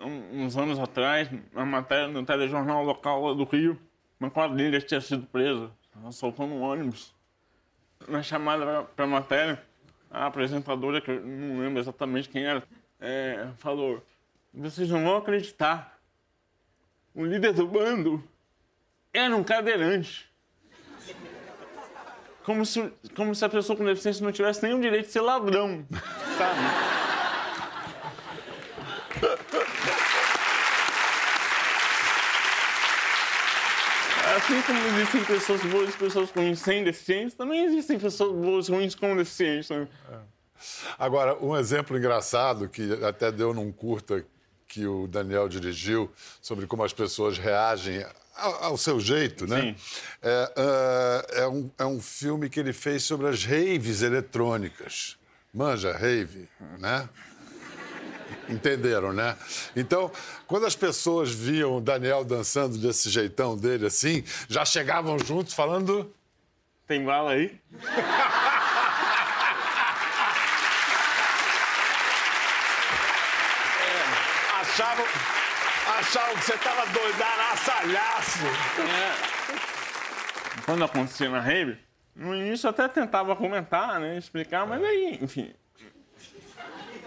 uns 0.00 0.56
anos 0.56 0.78
atrás, 0.78 1.28
uma 1.52 1.66
matéria 1.66 2.08
no 2.08 2.24
telejornal 2.24 2.84
local 2.84 3.34
do 3.34 3.44
Rio, 3.44 3.78
uma 4.20 4.30
quadrilha 4.30 4.80
tinha 4.80 5.00
sido 5.00 5.26
presa, 5.26 5.70
assaltando 6.06 6.54
um 6.54 6.60
ônibus. 6.60 7.14
Na 8.06 8.22
chamada 8.22 8.84
para 8.94 9.06
matéria, 9.06 9.62
a 10.10 10.26
apresentadora, 10.26 11.00
que 11.00 11.10
eu 11.10 11.24
não 11.24 11.60
lembro 11.60 11.80
exatamente 11.80 12.28
quem 12.28 12.44
era, 12.44 12.62
é, 13.00 13.48
falou: 13.56 14.04
Vocês 14.52 14.90
não 14.90 15.02
vão 15.02 15.16
acreditar. 15.16 15.98
O 17.14 17.24
líder 17.24 17.52
do 17.52 17.66
bando 17.66 18.22
era 19.12 19.34
um 19.34 19.42
cadeirante. 19.42 20.30
Como 22.44 22.64
se, 22.64 22.92
como 23.14 23.34
se 23.34 23.44
a 23.44 23.48
pessoa 23.48 23.76
com 23.76 23.84
deficiência 23.84 24.24
não 24.24 24.32
tivesse 24.32 24.62
nenhum 24.62 24.80
direito 24.80 25.06
de 25.06 25.12
ser 25.12 25.20
ladrão, 25.20 25.84
sabe? 26.38 26.89
Assim 34.50 34.62
como 34.62 34.98
existem 34.98 35.24
pessoas 35.24 35.62
boas 35.62 35.94
e 35.94 35.96
pessoas 35.96 36.30
ruins 36.30 36.58
sem 36.58 36.82
deficiência, 36.82 37.38
também 37.38 37.64
existem 37.66 38.00
pessoas 38.00 38.32
boas 38.32 38.68
e 38.68 38.72
ruins 38.72 38.96
com 38.96 39.16
deficiência. 39.16 39.88
É. 40.10 40.16
Agora, 40.98 41.36
um 41.40 41.56
exemplo 41.56 41.96
engraçado 41.96 42.68
que 42.68 42.92
até 43.04 43.30
deu 43.30 43.54
num 43.54 43.70
curta 43.70 44.24
que 44.66 44.86
o 44.86 45.06
Daniel 45.06 45.48
dirigiu 45.48 46.10
sobre 46.42 46.66
como 46.66 46.82
as 46.82 46.92
pessoas 46.92 47.38
reagem 47.38 48.04
ao, 48.36 48.64
ao 48.64 48.76
seu 48.76 48.98
jeito, 48.98 49.46
né? 49.46 49.60
Sim. 49.60 49.76
É, 50.20 50.52
é, 50.56 51.42
é, 51.42 51.48
um, 51.48 51.70
é 51.78 51.84
um 51.84 52.00
filme 52.00 52.50
que 52.50 52.58
ele 52.58 52.72
fez 52.72 53.04
sobre 53.04 53.28
as 53.28 53.44
raves 53.44 54.02
eletrônicas. 54.02 55.16
Manja, 55.54 55.92
rave, 55.92 56.48
né? 56.78 57.08
Entenderam, 58.50 59.12
né? 59.12 59.36
Então, 59.76 60.10
quando 60.46 60.66
as 60.66 60.74
pessoas 60.74 61.30
viam 61.30 61.76
o 61.76 61.80
Daniel 61.80 62.24
dançando 62.24 62.76
desse 62.78 63.08
jeitão 63.08 63.56
dele 63.56 63.86
assim, 63.86 64.24
já 64.48 64.64
chegavam 64.64 65.18
juntos 65.18 65.54
falando. 65.54 66.12
Tem 66.86 67.04
bala 67.04 67.32
aí? 67.32 67.58
é, 67.74 68.00
achavam, 74.60 75.06
achavam 75.98 76.34
que 76.36 76.44
você 76.44 76.58
tava 76.58 76.86
doidaraçalhaço. 76.86 78.38
É. 78.78 79.40
Quando 80.64 80.84
acontecia 80.84 81.28
na 81.30 81.40
rave, 81.40 81.78
no 82.14 82.34
início 82.34 82.66
eu 82.66 82.70
até 82.70 82.88
tentava 82.88 83.34
comentar, 83.36 84.00
né? 84.00 84.18
Explicar, 84.18 84.66
mas 84.66 84.82
aí, 84.82 85.18
enfim, 85.22 85.52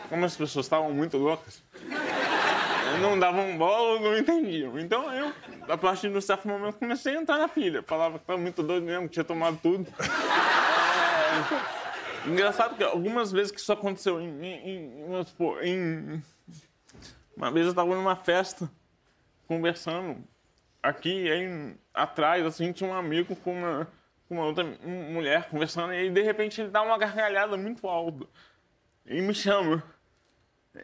como 0.10 0.25
as 0.25 0.36
pessoas 0.36 0.65
estavam 0.65 0.93
muito 0.93 1.17
loucas, 1.17 1.63
não 3.00 3.17
davam 3.17 3.57
bola 3.57 3.93
ou 3.93 4.00
não 4.00 4.17
entendiam. 4.17 4.77
Então 4.79 5.12
eu, 5.13 5.33
a 5.67 5.77
partir 5.77 6.10
de 6.10 6.17
um 6.17 6.22
certo 6.22 6.48
momento, 6.48 6.77
comecei 6.77 7.15
a 7.15 7.22
entrar 7.22 7.38
na 7.38 7.48
pilha. 7.48 7.83
Falava 7.83 8.17
que 8.17 8.24
estava 8.24 8.39
muito 8.39 8.63
doido 8.63 8.86
mesmo, 8.86 9.07
que 9.07 9.13
tinha 9.13 9.24
tomado 9.24 9.60
tudo. 9.62 9.88
É... 10.00 12.29
Engraçado 12.29 12.75
que 12.75 12.83
algumas 12.83 13.31
vezes 13.31 13.51
que 13.51 13.60
isso 13.60 13.74
aconteceu 13.74 14.22
em, 14.22 14.45
em, 14.45 15.05
em, 15.63 15.63
em... 15.63 16.24
Uma 17.36 17.51
vez 17.51 17.65
eu 17.65 17.72
estava 17.72 17.93
numa 17.93 18.15
festa, 18.15 18.69
conversando. 19.48 20.24
Aqui, 20.81 21.29
aí, 21.29 21.75
atrás, 21.93 22.45
assim, 22.45 22.72
tinha 22.72 22.89
um 22.89 22.93
amigo 22.93 23.36
com 23.38 23.53
uma, 23.53 23.88
com 24.27 24.36
uma 24.36 24.45
outra 24.45 24.63
mulher 24.63 25.50
conversando. 25.50 25.93
E 25.93 25.98
aí, 25.98 26.10
de 26.10 26.22
repente, 26.22 26.62
ele 26.62 26.69
dá 26.69 26.81
uma 26.81 26.98
gargalhada 26.98 27.57
muito 27.57 27.88
alta. 27.88 28.25
E 29.05 29.22
me 29.22 29.33
chama. 29.33 29.83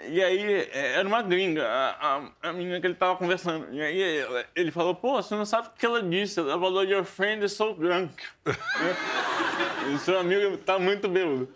E 0.08 0.24
aí, 0.24 0.70
é, 0.72 0.98
era 0.98 1.08
uma 1.08 1.24
gringa, 1.24 1.68
a, 1.68 1.90
a, 2.18 2.50
a 2.50 2.54
menina 2.54 2.80
que 2.80 2.86
ele 2.86 2.94
tava 2.94 3.16
conversando. 3.16 3.74
E 3.74 3.82
aí, 3.82 4.46
ele 4.56 4.72
falou, 4.72 4.94
pô, 4.94 5.22
você 5.22 5.34
não 5.36 5.46
sabe 5.46 5.68
o 5.68 5.72
que 5.72 5.86
ela 5.86 6.04
disse. 6.04 6.40
Ela 6.40 6.60
falou, 6.60 6.84
your 6.84 7.04
friend 7.04 7.44
is 7.44 7.54
so 7.54 7.74
drunk. 7.74 8.14
e 9.92 9.98
seu 10.00 10.20
amigo 10.20 10.58
tá 10.58 10.78
muito 10.78 11.10
bêbado. 11.10 11.52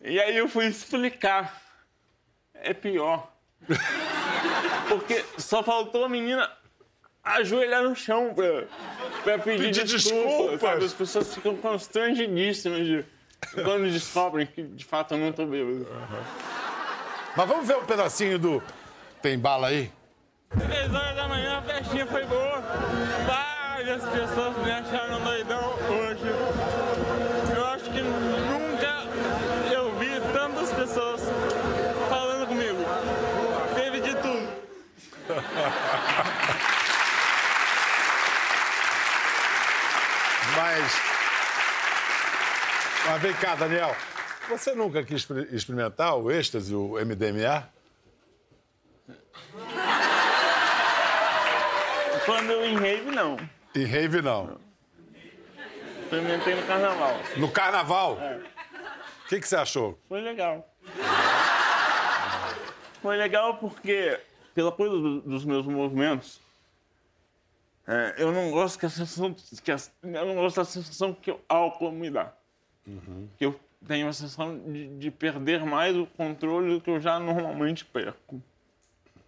E 0.00 0.20
aí 0.20 0.36
eu 0.36 0.48
fui 0.48 0.66
explicar. 0.66 1.62
É 2.54 2.74
pior. 2.74 3.32
Porque 4.88 5.24
só 5.36 5.62
faltou 5.62 6.04
a 6.04 6.08
menina 6.08 6.50
ajoelhar 7.22 7.84
no 7.84 7.94
chão 7.94 8.32
pra, 8.34 8.64
pra 9.22 9.38
pedir, 9.38 9.66
pedir 9.66 9.84
desculpa. 9.84 10.50
desculpa. 10.50 10.72
As 10.72 10.92
pessoas 10.92 11.34
ficam 11.34 11.56
constrangidíssimas 11.56 12.84
de, 12.84 13.04
quando 13.62 13.90
descobrem 13.92 14.46
que 14.46 14.62
de 14.62 14.84
fato 14.84 15.14
eu 15.14 15.18
não 15.18 15.32
tô 15.32 15.46
bêbado. 15.46 15.86
Uhum. 15.88 16.57
Mas 17.38 17.46
vamos 17.46 17.68
ver 17.68 17.76
um 17.76 17.84
pedacinho 17.84 18.36
do 18.36 18.60
Tem 19.22 19.38
Bala 19.38 19.68
aí? 19.68 19.92
Três 20.58 20.92
horas 20.92 21.14
da 21.14 21.28
manhã, 21.28 21.58
a 21.58 21.62
festinha 21.62 22.04
foi 22.04 22.26
boa. 22.26 22.60
Várias 23.28 24.02
pessoas 24.02 24.56
me 24.56 24.72
acharam 24.72 25.20
doidão 25.20 25.72
hoje. 25.88 26.26
Eu 27.56 27.64
acho 27.66 27.84
que 27.84 28.02
nunca 28.02 29.04
eu 29.72 29.96
vi 30.00 30.20
tantas 30.32 30.72
pessoas 30.72 31.20
falando 32.08 32.48
comigo. 32.48 32.84
Teve 33.76 34.00
de 34.00 34.16
tudo. 34.16 34.48
Mas. 40.56 41.00
Mas 43.06 43.22
vem 43.22 43.32
cá, 43.34 43.54
Daniel. 43.54 43.94
Você 44.48 44.74
nunca 44.74 45.04
quis 45.04 45.28
experimentar 45.50 46.16
o 46.16 46.30
êxtase, 46.30 46.74
o 46.74 46.94
MDMA? 46.94 47.68
Quando 52.24 52.50
eu 52.52 52.64
em 52.64 52.76
rave, 52.76 53.10
não. 53.10 53.36
Em 53.74 53.84
rave, 53.84 54.22
não. 54.22 54.58
Experimentei 56.02 56.54
no 56.54 56.66
carnaval. 56.66 57.20
No 57.36 57.50
carnaval? 57.50 58.18
É. 58.20 58.36
O 59.24 59.28
que, 59.28 59.40
que 59.40 59.48
você 59.48 59.56
achou? 59.56 59.98
Foi 60.08 60.22
legal. 60.22 60.66
Foi 63.02 63.16
legal 63.16 63.58
porque, 63.58 64.18
pela 64.54 64.72
coisa 64.72 64.94
do, 64.94 65.20
dos 65.20 65.44
meus 65.44 65.66
movimentos, 65.66 66.40
é, 67.86 68.14
eu 68.18 68.32
não 68.32 68.50
gosto 68.50 68.78
que 68.78 68.86
a 68.86 68.90
sensação. 68.90 69.34
Que 69.62 69.72
a, 69.72 69.76
eu 70.02 70.26
não 70.26 70.34
gosto 70.34 70.56
da 70.56 70.64
sensação 70.64 71.12
que 71.12 71.30
o 71.30 71.40
álcool 71.48 71.92
me 71.92 72.10
dá. 72.10 72.32
Uhum. 72.86 73.28
Que 73.36 73.46
eu 73.46 73.60
tenho 73.86 74.08
a 74.08 74.12
sensação 74.12 74.58
de, 74.72 74.88
de 74.98 75.10
perder 75.10 75.64
mais 75.64 75.96
o 75.96 76.06
controle 76.06 76.74
do 76.74 76.80
que 76.80 76.90
eu 76.90 77.00
já 77.00 77.18
normalmente 77.18 77.84
perco. 77.84 78.42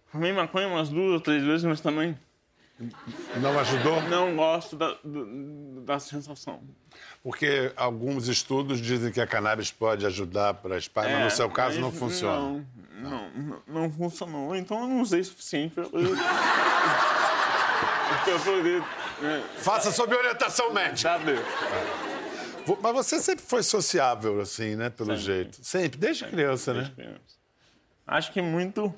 Fumei 0.07 0.33
maconha 0.33 0.67
umas 0.67 0.89
duas 0.89 1.13
ou 1.13 1.19
três 1.21 1.41
vezes, 1.43 1.63
mas 1.63 1.79
também 1.79 2.17
Não 3.39 3.57
ajudou? 3.59 4.01
não 4.03 4.35
gosto 4.35 4.75
da, 4.75 4.93
do- 5.03 5.81
da 5.85 5.99
sensação. 5.99 6.61
Porque 7.23 7.71
alguns 7.77 8.27
estudos 8.27 8.81
dizem 8.81 9.11
que 9.11 9.21
a 9.21 9.27
cannabis 9.27 9.71
pode 9.71 10.05
ajudar 10.05 10.55
para 10.55 10.77
espalhar, 10.77 11.11
mas 11.13 11.19
no 11.21 11.27
É, 11.27 11.29
seu 11.29 11.49
caso 11.49 11.79
não 11.79 11.91
funciona. 11.91 12.39
Não, 12.41 12.65
não, 12.99 13.31
não, 13.31 13.61
não 13.67 13.91
funcionou. 13.91 14.55
Então 14.55 14.81
eu 14.81 14.87
não 14.87 15.01
usei 15.01 15.21
o 15.21 15.25
suficiente 15.25 15.73
para 15.75 15.85
poder. 15.85 16.09
pra 18.25 18.39
poder. 18.39 18.81
né, 19.21 19.43
Faça 19.57 19.91
sob 19.91 20.13
orientação 20.15 20.73
médica. 20.73 20.97
saber. 21.17 21.37
Vo- 21.37 22.10
Mas 22.81 22.93
você 22.93 23.19
sempre 23.19 23.43
foi 23.45 23.63
sociável, 23.63 24.39
assim, 24.41 24.75
né? 24.75 24.89
Pelo 24.89 25.09
Sempre. 25.11 25.23
jeito. 25.23 25.57
Sempre, 25.65 25.97
desde 25.99 26.25
criança, 26.25 26.73
né? 26.73 26.79
desde 26.81 26.95
criança. 26.95 27.41
Acho 28.07 28.31
que 28.31 28.41
muito 28.41 28.93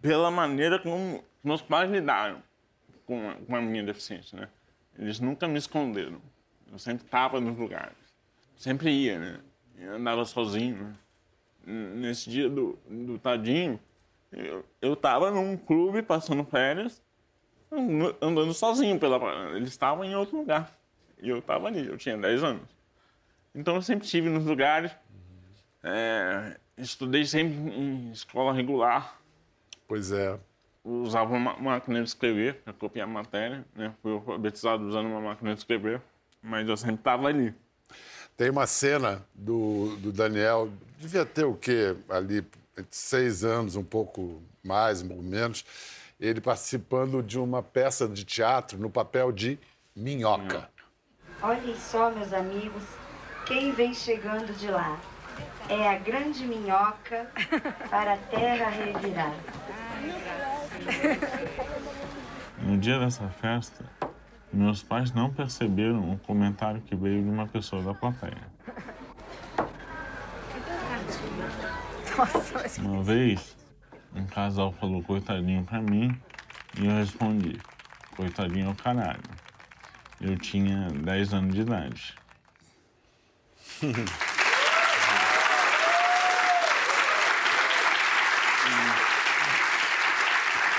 pela 0.00 0.30
maneira 0.30 0.78
como 0.78 1.22
meus 1.44 1.60
pais 1.62 1.90
lidaram 1.90 2.42
com 3.04 3.28
a, 3.30 3.34
com 3.34 3.56
a 3.56 3.60
minha 3.60 3.82
deficiência, 3.82 4.38
né? 4.40 4.48
Eles 4.98 5.20
nunca 5.20 5.46
me 5.46 5.58
esconderam. 5.58 6.20
Eu 6.72 6.78
sempre 6.78 7.04
estava 7.04 7.40
nos 7.40 7.56
lugares. 7.58 7.94
Sempre 8.56 8.90
ia, 8.90 9.18
né? 9.18 9.40
Eu 9.78 9.94
andava 9.96 10.24
sozinho, 10.24 10.76
né? 10.84 10.94
Nesse 11.68 12.30
dia 12.30 12.48
do, 12.48 12.78
do 12.88 13.18
tadinho, 13.18 13.78
eu, 14.32 14.64
eu 14.80 14.94
tava 14.96 15.30
num 15.30 15.56
clube 15.56 16.00
passando 16.00 16.44
férias, 16.44 17.02
and- 17.72 18.14
andando 18.22 18.54
sozinho 18.54 18.98
pela. 18.98 19.18
Eles 19.56 19.68
estavam 19.70 20.04
em 20.04 20.14
outro 20.14 20.38
lugar. 20.38 20.72
E 21.20 21.28
eu 21.28 21.38
estava 21.38 21.66
ali, 21.66 21.86
eu 21.86 21.96
tinha 21.96 22.16
10 22.16 22.44
anos. 22.44 22.68
Então 23.54 23.76
eu 23.76 23.82
sempre 23.82 24.04
estive 24.04 24.28
nos 24.28 24.44
lugares. 24.44 24.92
É, 25.82 26.56
estudei 26.76 27.24
sempre 27.24 27.54
em 27.54 28.10
escola 28.10 28.52
regular. 28.52 29.18
Pois 29.88 30.12
é. 30.12 30.38
Usava 30.84 31.34
uma 31.34 31.56
máquina 31.56 32.02
de 32.02 32.08
escrever 32.08 32.56
para 32.56 32.72
copiar 32.72 33.08
a 33.08 33.10
matéria. 33.10 33.64
Né? 33.74 33.92
Fui 34.02 34.12
alfabetizado 34.12 34.86
usando 34.86 35.06
uma 35.06 35.20
máquina 35.20 35.52
de 35.54 35.58
escrever. 35.58 36.00
Mas 36.42 36.68
eu 36.68 36.76
sempre 36.76 36.96
estava 36.96 37.28
ali. 37.28 37.54
Tem 38.36 38.50
uma 38.50 38.66
cena 38.66 39.24
do, 39.34 39.96
do 39.96 40.12
Daniel, 40.12 40.70
devia 40.98 41.24
ter 41.24 41.44
o 41.44 41.54
quê? 41.54 41.96
Ali, 42.08 42.44
seis 42.90 43.42
anos, 43.42 43.76
um 43.76 43.82
pouco 43.82 44.42
mais, 44.62 45.00
um 45.00 45.08
pouco 45.08 45.22
menos, 45.22 45.64
ele 46.20 46.40
participando 46.40 47.22
de 47.22 47.38
uma 47.38 47.62
peça 47.62 48.06
de 48.06 48.24
teatro 48.24 48.78
no 48.78 48.90
papel 48.90 49.32
de 49.32 49.58
minhoca. 49.94 50.68
Olhem 51.46 51.76
só, 51.76 52.10
meus 52.10 52.32
amigos, 52.32 52.82
quem 53.46 53.70
vem 53.70 53.94
chegando 53.94 54.52
de 54.58 54.66
lá. 54.66 54.98
É 55.68 55.90
a 55.90 55.96
grande 55.96 56.44
minhoca 56.44 57.30
para 57.88 58.14
a 58.14 58.16
terra 58.16 58.68
revirar. 58.68 59.32
No 62.60 62.76
dia 62.76 62.98
dessa 62.98 63.28
festa, 63.28 63.84
meus 64.52 64.82
pais 64.82 65.12
não 65.12 65.32
perceberam 65.32 66.14
o 66.14 66.18
comentário 66.18 66.80
que 66.80 66.96
veio 66.96 67.22
de 67.22 67.30
uma 67.30 67.46
pessoa 67.46 67.80
da 67.80 67.94
plateia. 67.94 68.42
Uma 72.80 73.04
vez, 73.04 73.56
um 74.16 74.26
casal 74.26 74.72
falou 74.72 75.00
coitadinho 75.04 75.62
pra 75.62 75.80
mim 75.80 76.20
e 76.76 76.86
eu 76.86 76.92
respondi: 76.92 77.56
coitadinho 78.16 78.66
é 78.66 78.70
o 78.70 78.74
caralho. 78.74 79.35
Eu 80.20 80.36
tinha 80.38 80.88
10 80.90 81.34
anos 81.34 81.54
de 81.54 81.60
idade. 81.60 82.14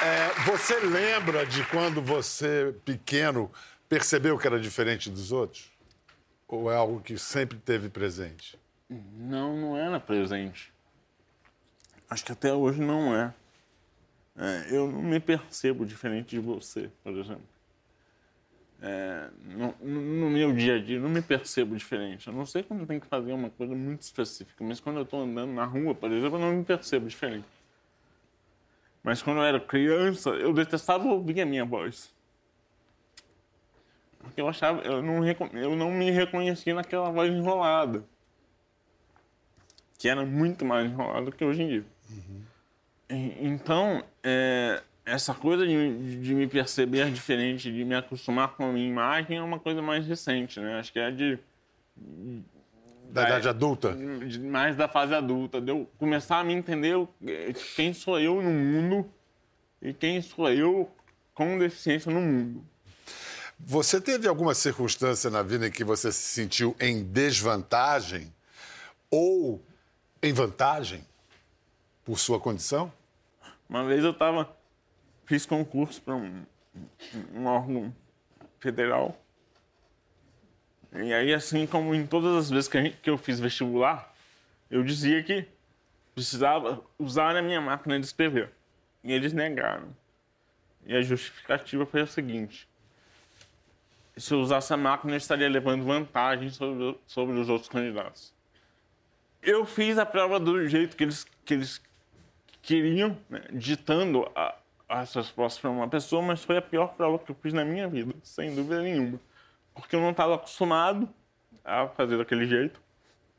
É, 0.03 0.29
você 0.45 0.79
lembra 0.79 1.45
de 1.45 1.65
quando 1.65 2.01
você, 2.01 2.73
pequeno, 2.85 3.51
percebeu 3.89 4.37
que 4.37 4.47
era 4.47 4.59
diferente 4.59 5.09
dos 5.09 5.31
outros? 5.31 5.69
Ou 6.47 6.71
é 6.71 6.75
algo 6.75 7.01
que 7.01 7.17
sempre 7.17 7.57
teve 7.57 7.89
presente? 7.89 8.57
Não, 8.89 9.57
não 9.57 9.77
era 9.77 9.99
presente. 9.99 10.71
Acho 12.09 12.23
que 12.23 12.31
até 12.31 12.53
hoje 12.53 12.79
não 12.79 13.13
é. 13.13 13.33
É, 14.37 14.67
eu 14.69 14.89
não 14.89 15.01
me 15.01 15.19
percebo 15.19 15.85
diferente 15.85 16.29
de 16.29 16.39
você, 16.39 16.89
por 17.03 17.13
exemplo. 17.13 17.56
É, 18.81 19.29
no, 19.43 19.75
no 19.81 20.29
meu 20.29 20.53
dia 20.53 20.75
a 20.75 20.79
dia, 20.79 20.97
eu 20.97 21.01
não 21.01 21.09
me 21.09 21.21
percebo 21.21 21.75
diferente. 21.75 22.27
Eu 22.27 22.33
não 22.33 22.45
sei 22.45 22.61
quando 22.63 22.85
tem 22.85 22.99
que 22.99 23.07
fazer 23.07 23.33
uma 23.33 23.49
coisa 23.49 23.73
muito 23.75 24.01
específica, 24.03 24.63
mas 24.63 24.79
quando 24.79 24.97
eu 24.97 25.03
estou 25.03 25.21
andando 25.23 25.51
na 25.51 25.65
rua, 25.65 25.95
por 25.95 26.11
exemplo, 26.11 26.37
eu 26.37 26.41
não 26.41 26.53
me 26.55 26.63
percebo 26.63 27.07
diferente. 27.07 27.47
Mas 29.03 29.21
quando 29.21 29.37
eu 29.37 29.43
era 29.43 29.59
criança, 29.59 30.29
eu 30.31 30.53
detestava 30.53 31.07
ouvir 31.07 31.41
a 31.41 31.45
minha 31.45 31.65
voz. 31.65 32.13
Porque 34.19 34.41
eu 34.41 34.47
achava, 34.47 34.81
eu 34.81 35.01
não, 35.01 35.25
eu 35.25 35.75
não 35.75 35.91
me 35.91 36.11
reconhecia 36.11 36.75
naquela 36.75 37.09
voz 37.09 37.31
enrolada 37.31 38.03
que 39.97 40.07
era 40.07 40.25
muito 40.25 40.63
mais 40.63 40.89
enrolado 40.89 41.31
que 41.31 41.43
hoje 41.43 41.63
em 41.63 41.67
dia. 41.67 41.85
E- 43.09 43.47
Então, 43.47 44.03
é, 44.23 44.83
essa 45.07 45.33
coisa 45.33 45.65
de, 45.65 46.19
de 46.21 46.35
me 46.35 46.45
perceber 46.47 47.09
diferente, 47.11 47.71
de 47.71 47.83
me 47.85 47.95
acostumar 47.95 48.49
com 48.49 48.65
a 48.69 48.71
minha 48.73 48.87
imagem, 48.87 49.37
é 49.37 49.41
uma 49.41 49.57
coisa 49.59 49.81
mais 49.81 50.05
recente, 50.05 50.59
né? 50.59 50.77
Acho 50.79 50.91
que 50.91 50.99
é 50.99 51.09
de, 51.09 51.39
Da 53.09 53.21
É. 53.23 53.25
idade 53.25 53.47
adulta? 53.47 53.93
de 53.95 54.37
mais 54.39 54.75
da 54.75 54.87
fase 54.87 55.13
adulta, 55.13 55.61
de 55.61 55.71
eu 55.71 55.89
começar 55.97 56.39
a 56.39 56.43
me 56.43 56.53
entender 56.53 56.95
eh, 57.25 57.53
quem 57.75 57.93
sou 57.93 58.19
eu 58.19 58.41
no 58.41 58.49
mundo 58.51 59.09
e 59.81 59.93
quem 59.93 60.21
sou 60.21 60.51
eu 60.51 60.91
com 61.33 61.57
deficiência 61.57 62.11
no 62.11 62.19
mundo. 62.19 62.63
Você 63.59 63.99
teve 64.01 64.27
alguma 64.27 64.53
circunstância 64.53 65.29
na 65.29 65.41
vida 65.41 65.67
em 65.67 65.71
que 65.71 65.83
você 65.83 66.11
se 66.11 66.21
sentiu 66.21 66.75
em 66.79 67.01
desvantagem 67.03 68.31
ou 69.09 69.63
em 70.21 70.33
vantagem 70.33 71.03
por 72.03 72.19
sua 72.19 72.39
condição? 72.39 72.91
Uma 73.69 73.83
vez 73.85 74.03
eu 74.03 74.13
tava, 74.13 74.49
fiz 75.27 75.45
concurso 75.45 76.01
para 76.01 76.15
um, 76.15 76.43
um 77.35 77.45
órgão 77.45 77.93
federal. 78.59 79.15
E 80.93 81.13
aí, 81.13 81.33
assim 81.33 81.67
como 81.67 81.93
em 81.93 82.07
todas 82.07 82.35
as 82.35 82.49
vezes 82.49 82.67
que, 82.67 82.81
gente- 82.81 82.97
que 82.97 83.09
eu 83.09 83.17
fiz 83.17 83.39
vestibular, 83.39 84.15
eu 84.71 84.83
dizia 84.83 85.21
que 85.21 85.45
precisava 86.15 86.81
usar 86.97 87.35
a 87.35 87.41
minha 87.41 87.61
máquina 87.61 87.99
de 87.99 88.05
escrever. 88.05 88.51
E 89.03 89.11
eles 89.13 89.33
negaram. 89.33 89.95
E 90.85 90.95
a 90.95 91.01
justificativa 91.01 91.85
foi 91.85 92.01
a 92.01 92.07
seguinte: 92.07 92.67
se 94.15 94.33
eu 94.33 94.39
usasse 94.39 94.73
a 94.73 94.77
máquina, 94.77 95.13
eu 95.13 95.17
estaria 95.17 95.47
levando 95.49 95.83
vantagem 95.83 96.49
sobre, 96.49 96.97
sobre 97.05 97.37
os 97.37 97.49
outros 97.49 97.69
candidatos. 97.69 98.33
Eu 99.43 99.65
fiz 99.65 99.97
a 99.97 100.05
prova 100.05 100.39
do 100.39 100.67
jeito 100.67 100.95
que 100.97 101.03
eles, 101.03 101.27
que 101.45 101.53
eles 101.53 101.81
queriam, 102.61 103.17
né, 103.29 103.41
ditando 103.51 104.29
a, 104.35 104.55
as 104.87 105.13
respostas 105.13 105.59
para 105.59 105.69
uma 105.69 105.87
pessoa, 105.87 106.21
mas 106.21 106.43
foi 106.43 106.57
a 106.57 106.61
pior 106.61 106.93
prova 106.95 107.19
que 107.19 107.31
eu 107.31 107.35
fiz 107.41 107.53
na 107.53 107.65
minha 107.65 107.87
vida, 107.87 108.13
sem 108.23 108.55
dúvida 108.55 108.81
nenhuma. 108.81 109.19
Porque 109.73 109.95
eu 109.95 110.01
não 110.01 110.11
estava 110.11 110.35
acostumado 110.35 111.09
a 111.63 111.87
fazer 111.89 112.17
daquele 112.17 112.47
jeito. 112.47 112.81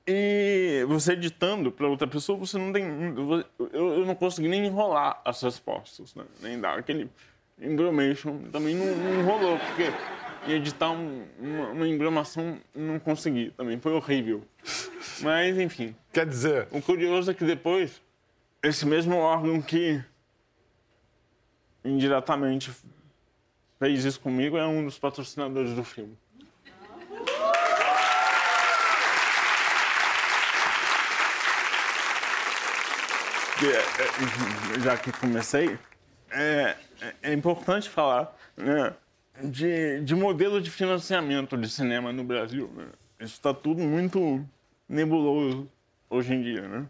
E 0.06 0.84
você 0.88 1.14
ditando 1.14 1.70
para 1.70 1.86
outra 1.86 2.06
pessoa, 2.06 2.38
você 2.38 2.56
não 2.56 2.72
tem. 2.72 2.84
Eu, 3.72 4.06
não 4.06 4.14
consegui 4.14 4.48
nem 4.48 4.66
enrolar 4.66 5.20
as 5.24 5.42
respostas, 5.42 6.14
né? 6.14 6.24
nem 6.40 6.58
dar 6.58 6.78
aquele 6.78 7.10
embromation. 7.60 8.38
Também 8.50 8.74
não, 8.74 8.86
não 8.86 9.24
rolou, 9.24 9.58
porque 9.58 9.92
editar 10.50 10.90
um, 10.90 11.26
uma, 11.38 11.68
uma 11.70 11.88
embramação 11.88 12.58
não 12.74 12.98
consegui. 12.98 13.50
Também 13.50 13.78
foi 13.78 13.92
horrível. 13.92 14.42
Mas, 15.20 15.58
enfim. 15.58 15.94
Quer 16.12 16.26
dizer, 16.26 16.68
O 16.70 16.80
curioso 16.80 17.30
é 17.30 17.34
que 17.34 17.44
depois, 17.44 18.00
esse 18.62 18.86
mesmo 18.86 19.16
órgão 19.16 19.60
que 19.60 20.02
indiretamente 21.84 22.70
fez 23.78 24.04
isso 24.04 24.20
comigo 24.20 24.56
é 24.56 24.66
um 24.66 24.84
dos 24.84 24.98
patrocinadores 24.98 25.72
do 25.74 25.84
filme. 25.84 26.16
É- 33.60 34.76
é- 34.76 34.80
já 34.80 34.96
que 34.96 35.10
comecei, 35.10 35.76
é, 36.30 36.76
é- 37.22 37.32
importante 37.32 37.88
falar 37.88 38.32
né, 38.56 38.94
de, 39.42 40.00
de 40.02 40.14
modelo 40.14 40.60
de 40.60 40.70
financiamento 40.70 41.56
de 41.56 41.68
cinema 41.68 42.12
no 42.12 42.22
Brasil. 42.22 42.70
né? 42.76 42.86
Isso 43.18 43.34
está 43.34 43.52
tudo 43.52 43.82
muito 43.82 44.46
nebuloso 44.88 45.68
hoje 46.08 46.34
em 46.34 46.42
dia. 46.42 46.68
Né? 46.68 46.86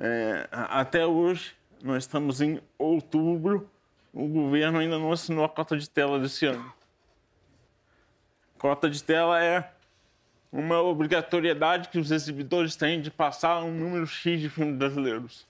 É, 0.00 0.48
até 0.50 1.06
hoje, 1.06 1.54
nós 1.82 2.04
estamos 2.04 2.40
em 2.40 2.60
outubro, 2.78 3.70
o 4.12 4.26
governo 4.26 4.78
ainda 4.78 4.98
não 4.98 5.12
assinou 5.12 5.44
a 5.44 5.48
cota 5.48 5.76
de 5.76 5.88
tela 5.88 6.18
desse 6.18 6.46
ano. 6.46 6.72
Cota 8.58 8.88
de 8.88 9.02
tela 9.02 9.42
é 9.42 9.72
uma 10.50 10.80
obrigatoriedade 10.80 11.88
que 11.88 11.98
os 11.98 12.10
exibidores 12.10 12.76
têm 12.76 13.00
de 13.00 13.10
passar 13.10 13.62
um 13.62 13.70
número 13.70 14.06
X 14.06 14.40
de 14.40 14.48
filmes 14.48 14.76
brasileiros. 14.76 15.46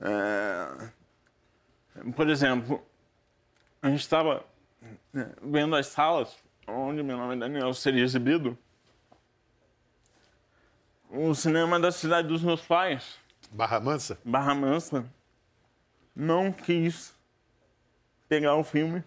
É... 0.00 0.88
Por 2.14 2.28
exemplo, 2.28 2.82
a 3.82 3.88
gente 3.88 4.00
estava 4.00 4.44
né, 5.12 5.30
vendo 5.42 5.74
as 5.74 5.86
salas 5.86 6.36
onde 6.66 7.02
meu 7.02 7.16
nome 7.16 7.34
é 7.34 7.38
Daniel 7.38 7.72
seria 7.72 8.04
exibido. 8.04 8.56
O 11.10 11.34
cinema 11.34 11.80
da 11.80 11.90
cidade 11.90 12.28
dos 12.28 12.42
meus 12.42 12.60
pais, 12.60 13.18
Barra 13.50 13.80
Mansa? 13.80 14.18
Barra 14.24 14.54
Mansa, 14.54 15.04
não 16.14 16.52
quis 16.52 17.14
pegar 18.28 18.54
o 18.56 18.64
filme 18.64 19.02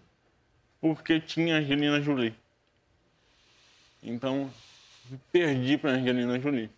porque 0.79 1.19
tinha 1.19 1.57
Angelina 1.57 2.01
Jolie. 2.01 2.35
Então, 4.01 4.49
perdi 5.31 5.77
para 5.77 5.91
Angelina 5.91 6.39
Jolie. 6.39 6.69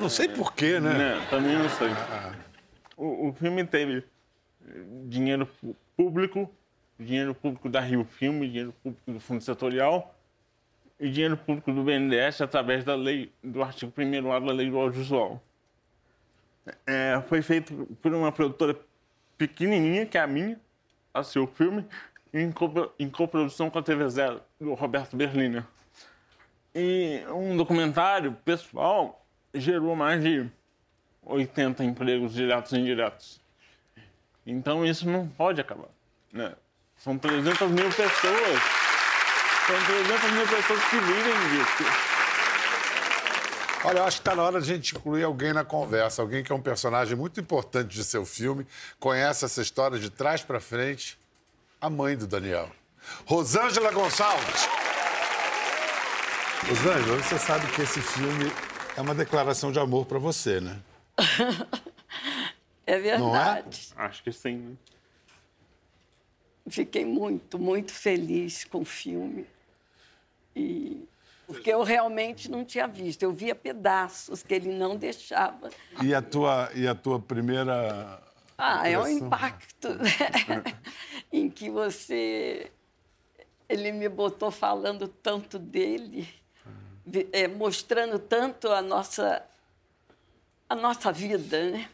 Não 0.00 0.08
sei 0.08 0.28
porquê, 0.28 0.80
né? 0.80 0.92
né? 0.96 1.26
Também 1.28 1.56
não 1.56 1.68
sei. 1.68 1.88
O, 2.96 3.28
o 3.28 3.32
filme 3.34 3.64
teve 3.64 4.04
dinheiro 5.06 5.48
público, 5.96 6.50
dinheiro 6.98 7.34
público 7.34 7.68
da 7.68 7.80
Rio 7.80 8.04
Filme, 8.04 8.48
dinheiro 8.48 8.74
público 8.82 9.12
do 9.12 9.20
Fundo 9.20 9.42
Setorial 9.42 10.14
e 10.98 11.10
dinheiro 11.10 11.36
público 11.36 11.72
do 11.72 11.82
BNDES 11.82 12.40
através 12.40 12.84
da 12.84 12.94
lei, 12.94 13.30
do 13.42 13.62
artigo 13.62 13.92
1 13.96 14.44
da 14.46 14.52
lei 14.52 14.70
do 14.70 14.78
audiovisual. 14.78 15.42
É, 16.86 17.22
foi 17.28 17.42
feito 17.42 17.86
por 18.00 18.12
uma 18.14 18.32
produtora 18.32 18.78
pequenininha, 19.36 20.06
que 20.06 20.16
é 20.16 20.20
a 20.20 20.26
minha, 20.26 20.58
a 21.12 21.22
seu 21.22 21.46
filme, 21.46 21.84
em, 22.32 22.50
co 22.50 22.92
em 22.98 23.08
coprodução 23.08 23.70
com 23.70 23.78
a 23.78 23.82
TV 23.82 24.08
Zero, 24.08 24.40
do 24.60 24.74
Roberto 24.74 25.16
Berliner. 25.16 25.64
E 26.74 27.22
um 27.28 27.56
documentário 27.56 28.32
pessoal 28.44 29.24
gerou 29.54 29.94
mais 29.94 30.22
de 30.22 30.50
80 31.22 31.84
empregos 31.84 32.34
diretos 32.34 32.72
e 32.72 32.78
indiretos. 32.78 33.40
Então 34.46 34.84
isso 34.84 35.08
não 35.08 35.28
pode 35.28 35.60
acabar. 35.60 35.88
Né? 36.32 36.52
São 36.96 37.16
300 37.16 37.70
mil 37.70 37.88
pessoas. 37.88 38.60
São 39.66 39.84
300 39.86 40.30
mil 40.32 40.46
pessoas 40.48 40.84
que 40.84 40.96
vivem 40.96 41.32
disso. 41.50 42.13
Olha, 43.86 43.98
eu 43.98 44.04
acho 44.04 44.16
que 44.16 44.22
está 44.22 44.34
na 44.34 44.42
hora 44.42 44.62
de 44.62 44.72
a 44.72 44.74
gente 44.74 44.96
incluir 44.96 45.24
alguém 45.24 45.52
na 45.52 45.62
conversa. 45.62 46.22
Alguém 46.22 46.42
que 46.42 46.50
é 46.50 46.54
um 46.54 46.62
personagem 46.62 47.14
muito 47.14 47.38
importante 47.38 47.88
de 47.94 48.02
seu 48.02 48.24
filme, 48.24 48.66
conhece 48.98 49.44
essa 49.44 49.60
história 49.60 49.98
de 49.98 50.08
trás 50.08 50.42
para 50.42 50.58
frente. 50.58 51.18
A 51.78 51.90
mãe 51.90 52.16
do 52.16 52.26
Daniel. 52.26 52.70
Rosângela 53.26 53.92
Gonçalves. 53.92 54.66
Rosângela, 56.66 57.22
você 57.22 57.38
sabe 57.38 57.70
que 57.72 57.82
esse 57.82 58.00
filme 58.00 58.50
é 58.96 59.00
uma 59.02 59.14
declaração 59.14 59.70
de 59.70 59.78
amor 59.78 60.06
para 60.06 60.18
você, 60.18 60.62
né? 60.62 60.80
é 62.86 62.98
verdade. 62.98 63.92
É? 63.98 64.02
Acho 64.02 64.22
que 64.22 64.32
sim. 64.32 64.56
Né? 64.56 64.76
Fiquei 66.70 67.04
muito, 67.04 67.58
muito 67.58 67.92
feliz 67.92 68.64
com 68.64 68.80
o 68.80 68.84
filme. 68.86 69.46
E 70.56 71.06
porque 71.46 71.70
eu 71.70 71.82
realmente 71.82 72.50
não 72.50 72.64
tinha 72.64 72.86
visto. 72.86 73.22
Eu 73.22 73.32
via 73.32 73.54
pedaços 73.54 74.42
que 74.42 74.54
ele 74.54 74.72
não 74.72 74.96
deixava. 74.96 75.68
E 76.02 76.14
a 76.14 76.22
tua, 76.22 76.70
e 76.74 76.88
a 76.88 76.94
tua 76.94 77.20
primeira. 77.20 78.18
Ah, 78.56 78.88
é 78.88 78.96
um 78.98 79.08
impacto, 79.08 79.90
né? 79.94 80.62
em 81.32 81.50
que 81.50 81.68
você. 81.70 82.70
Ele 83.68 83.92
me 83.92 84.08
botou 84.08 84.50
falando 84.50 85.06
tanto 85.08 85.58
dele, 85.58 86.26
é, 87.32 87.46
mostrando 87.48 88.18
tanto 88.18 88.70
a 88.70 88.80
nossa, 88.82 89.42
a 90.68 90.74
nossa 90.74 91.10
vida, 91.10 91.70
né? 91.70 91.88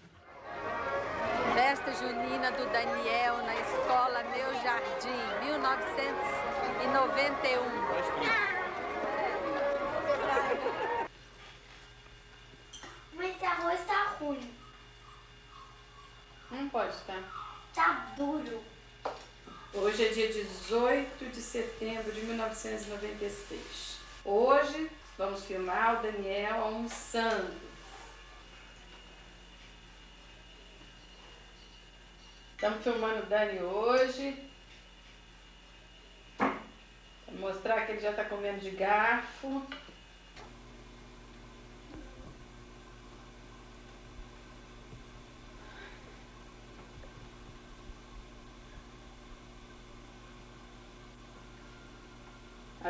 Festa 1.54 1.92
junina 1.92 2.50
do 2.52 2.66
Daniel 2.70 3.38
na 3.38 3.54
escola 3.54 4.22
Meu 4.24 4.52
Jardim, 4.62 5.08
1991. 5.44 7.90
Esse 13.40 13.46
arroz 13.46 13.80
tá 13.86 14.16
ruim. 14.18 14.50
Não 16.50 16.68
pode 16.68 16.94
estar. 16.94 17.22
Tá 17.72 18.12
duro. 18.16 18.62
Hoje 19.72 20.06
é 20.06 20.08
dia 20.08 20.32
18 20.32 21.26
de 21.26 21.40
setembro 21.40 22.10
de 22.10 22.22
1996. 22.22 24.00
Hoje 24.24 24.90
vamos 25.16 25.44
filmar 25.44 26.00
o 26.00 26.02
Daniel 26.02 26.64
almoçando. 26.64 27.54
Estamos 32.54 32.82
filmando 32.82 33.22
o 33.22 33.26
Dani 33.26 33.60
hoje. 33.60 34.50
Vou 36.36 37.38
mostrar 37.38 37.86
que 37.86 37.92
ele 37.92 38.00
já 38.00 38.10
está 38.10 38.24
comendo 38.24 38.58
de 38.58 38.70
garfo. 38.72 39.64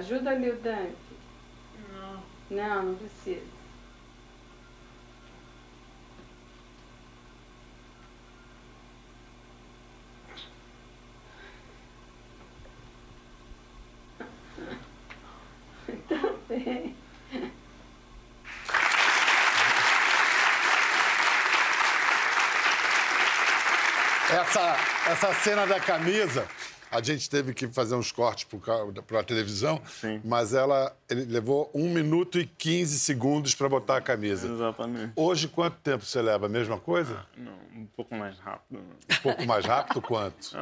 Ajuda 0.01 0.31
ali 0.31 0.49
o 0.49 0.57
Dante. 0.57 0.97
Não. 1.93 2.23
Não, 2.57 2.83
não 2.85 2.95
precisa. 2.95 3.45
Tá 16.09 16.33
bem. 16.49 16.97
Essa, 24.31 24.77
essa 25.11 25.35
cena 25.35 25.67
da 25.67 25.79
camisa 25.79 26.49
a 26.91 27.01
gente 27.03 27.31
teve 27.31 27.55
que 27.55 27.69
fazer 27.69 27.95
uns 27.95 28.11
cortes 28.11 28.47
para 29.07 29.21
a 29.21 29.23
televisão, 29.23 29.81
Sim. 30.01 30.21
mas 30.25 30.53
ela 30.53 30.95
ele 31.09 31.25
levou 31.25 31.71
1 31.73 31.89
minuto 31.89 32.39
e 32.39 32.47
15 32.47 32.99
segundos 32.99 33.55
para 33.55 33.69
botar 33.69 33.99
a 33.99 34.01
camisa. 34.01 34.49
Exatamente. 34.49 35.13
Hoje, 35.15 35.47
quanto 35.49 35.77
tempo 35.79 36.05
você 36.05 36.21
leva? 36.21 36.47
A 36.47 36.49
mesma 36.49 36.79
coisa? 36.79 37.25
Não, 37.37 37.53
um 37.77 37.87
pouco 37.97 38.15
mais 38.15 38.39
rápido. 38.39 38.81
Um 38.81 39.23
pouco 39.23 39.47
mais 39.47 39.65
rápido 39.65 40.03
quanto? 40.03 40.51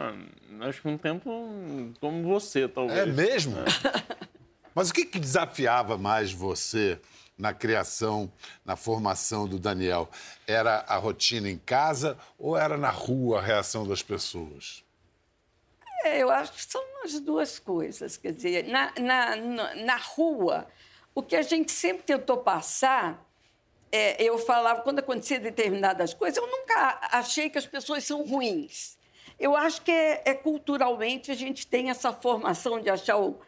Ah, 0.61 0.69
acho 0.69 0.83
que 0.83 0.89
um 0.89 0.99
tempo 0.99 1.31
como 2.01 2.23
você, 2.23 2.69
talvez. 2.69 2.99
É 2.99 3.07
mesmo? 3.07 3.57
Mas 4.75 4.91
o 4.91 4.95
que, 4.95 5.05
que 5.05 5.19
desafiava 5.19 5.97
mais 5.99 6.33
você 6.33 7.01
na 7.37 7.53
criação, 7.53 8.31
na 8.65 8.77
formação 8.77 9.47
do 9.47 9.59
Daniel? 9.59 10.09
Era 10.47 10.85
a 10.89 10.97
rotina 10.97 11.49
em 11.49 11.59
casa 11.59 12.17
ou 12.39 12.57
era 12.57 12.77
na 12.77 12.91
rua 12.91 13.39
a 13.39 13.43
reação 13.43 13.87
das 13.87 14.03
pessoas? 14.03 14.85
É, 16.05 16.23
eu 16.23 16.31
acho 16.31 16.53
que 16.53 16.65
são 16.65 16.83
as 17.05 17.19
duas 17.21 17.59
coisas. 17.59 18.17
Quer 18.17 18.33
dizer, 18.33 18.65
na, 18.69 18.93
na, 18.99 19.37
na, 19.75 19.97
rua, 19.97 20.67
o 21.15 21.23
que 21.23 21.35
a 21.35 21.43
gente 21.43 21.73
sempre 21.73 22.05
tentou 22.05 22.39
passar, 22.39 23.25
é, 23.91 24.23
eu 24.23 24.39
falava, 24.39 24.83
quando 24.83 25.01
acontecia 25.01 25.41
determinadas 25.41 26.15
coisas, 26.15 26.37
eu 26.37 26.47
nunca 26.47 27.01
achei 27.13 27.51
que 27.51 27.59
as 27.59 27.67
pessoas 27.67 28.05
são 28.05 28.25
ruins. 28.25 28.97
Eu 29.39 29.57
acho 29.57 29.83
que 29.83 29.91
é, 29.91 30.23
é 30.25 30.35
culturalmente 30.35 31.31
a 31.31 31.35
gente 31.35 31.67
tem 31.67 31.91
essa 31.91 32.13
formação 32.13 32.81
de 32.81 32.91
achar 32.91 33.19
o. 33.19 33.39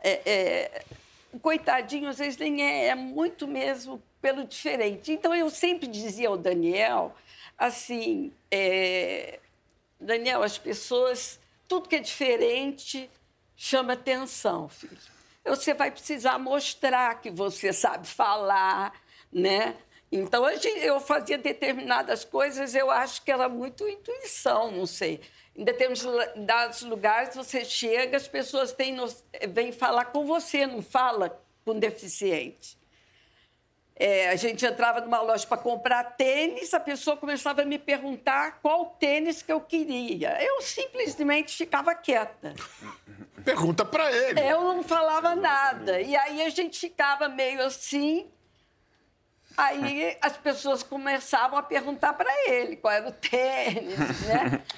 É, 0.00 0.20
é, 0.24 0.84
o 1.32 1.38
coitadinho, 1.38 2.08
às 2.08 2.18
vezes, 2.18 2.36
nem 2.38 2.62
é, 2.62 2.86
é 2.86 2.94
muito 2.94 3.46
mesmo 3.46 4.02
pelo 4.20 4.44
diferente. 4.44 5.12
Então, 5.12 5.34
eu 5.34 5.50
sempre 5.50 5.86
dizia 5.86 6.28
ao 6.28 6.36
Daniel 6.36 7.14
assim: 7.56 8.32
é, 8.50 9.38
Daniel, 10.00 10.42
as 10.42 10.58
pessoas 10.58 11.38
tudo 11.68 11.88
que 11.88 11.96
é 11.96 12.00
diferente 12.00 13.08
chama 13.54 13.92
atenção, 13.92 14.68
filho. 14.68 14.96
Você 15.44 15.74
vai 15.74 15.90
precisar 15.90 16.38
mostrar 16.38 17.20
que 17.20 17.30
você 17.30 17.72
sabe 17.72 18.06
falar, 18.06 18.92
né? 19.32 19.76
Então, 20.10 20.48
eu 20.48 20.98
fazia 21.00 21.36
determinadas 21.36 22.24
coisas, 22.24 22.74
eu 22.74 22.90
acho 22.90 23.22
que 23.22 23.30
era 23.30 23.48
muito 23.48 23.86
intuição, 23.86 24.70
não 24.70 24.86
sei. 24.86 25.20
Em 25.54 25.64
determinados 25.64 26.82
lugares, 26.82 27.34
você 27.34 27.64
chega, 27.64 28.16
as 28.16 28.26
pessoas 28.26 28.72
têm, 28.72 28.96
vêm 29.50 29.70
falar 29.70 30.06
com 30.06 30.24
você, 30.24 30.66
não 30.66 30.80
fala 30.80 31.38
com 31.64 31.78
deficiente. 31.78 32.78
É, 33.98 34.28
a 34.28 34.36
gente 34.36 34.64
entrava 34.64 35.00
numa 35.00 35.20
loja 35.20 35.44
para 35.44 35.58
comprar 35.58 36.04
tênis, 36.16 36.72
a 36.72 36.78
pessoa 36.78 37.16
começava 37.16 37.62
a 37.62 37.64
me 37.64 37.78
perguntar 37.78 38.60
qual 38.62 38.86
tênis 38.86 39.42
que 39.42 39.50
eu 39.50 39.60
queria. 39.60 40.40
Eu 40.40 40.62
simplesmente 40.62 41.56
ficava 41.56 41.92
quieta. 41.96 42.54
Pergunta 43.44 43.84
para 43.84 44.12
ele. 44.12 44.40
Eu 44.40 44.62
não 44.62 44.84
falava 44.84 45.34
nada. 45.34 46.00
E 46.00 46.16
aí 46.16 46.42
a 46.42 46.48
gente 46.48 46.78
ficava 46.78 47.28
meio 47.28 47.60
assim. 47.62 48.26
Aí 49.56 50.16
as 50.20 50.36
pessoas 50.36 50.84
começavam 50.84 51.58
a 51.58 51.62
perguntar 51.62 52.12
para 52.12 52.30
ele 52.48 52.76
qual 52.76 52.92
era 52.92 53.08
o 53.08 53.12
tênis, 53.12 53.98
né? 54.26 54.62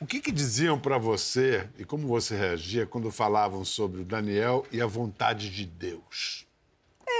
O 0.00 0.06
que, 0.06 0.18
que 0.18 0.32
diziam 0.32 0.80
para 0.80 0.96
você 0.96 1.68
e 1.78 1.84
como 1.84 2.08
você 2.08 2.34
reagia 2.34 2.86
quando 2.86 3.10
falavam 3.10 3.66
sobre 3.66 4.00
o 4.00 4.04
Daniel 4.04 4.64
e 4.72 4.80
a 4.80 4.86
vontade 4.86 5.50
de 5.50 5.66
Deus? 5.66 6.46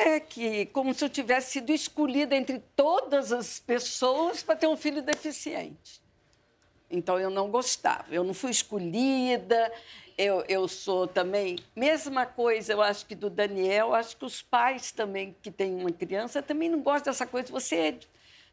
É 0.03 0.21
que 0.21 0.67
como 0.67 0.95
se 0.95 1.05
eu 1.05 1.09
tivesse 1.09 1.53
sido 1.53 1.73
escolhida 1.73 2.35
entre 2.35 2.59
todas 2.75 3.33
as 3.33 3.59
pessoas 3.59 4.43
para 4.43 4.57
ter 4.57 4.67
um 4.67 4.77
filho 4.77 5.03
deficiente. 5.03 6.01
Então 6.91 7.19
eu 7.19 7.31
não 7.31 7.51
gostava, 7.51 8.07
eu 8.11 8.25
não 8.25 8.35
fui 8.35 8.51
escolhida, 8.51 9.73
eu, 10.19 10.45
eu 10.49 10.67
sou 10.67 11.07
também. 11.07 11.59
Mesma 11.75 12.27
coisa, 12.27 12.73
eu 12.73 12.83
acho 12.83 13.07
que 13.07 13.15
do 13.15 13.31
Daniel, 13.31 13.95
acho 13.95 14.17
que 14.17 14.25
os 14.25 14.43
pais 14.43 14.91
também 14.91 15.35
que 15.41 15.51
têm 15.51 15.75
uma 15.75 15.93
criança 15.93 16.43
também 16.43 16.69
não 16.69 16.81
gostam 16.81 17.13
dessa 17.13 17.27
coisa, 17.27 17.51
você 17.53 17.77
é, 17.77 17.99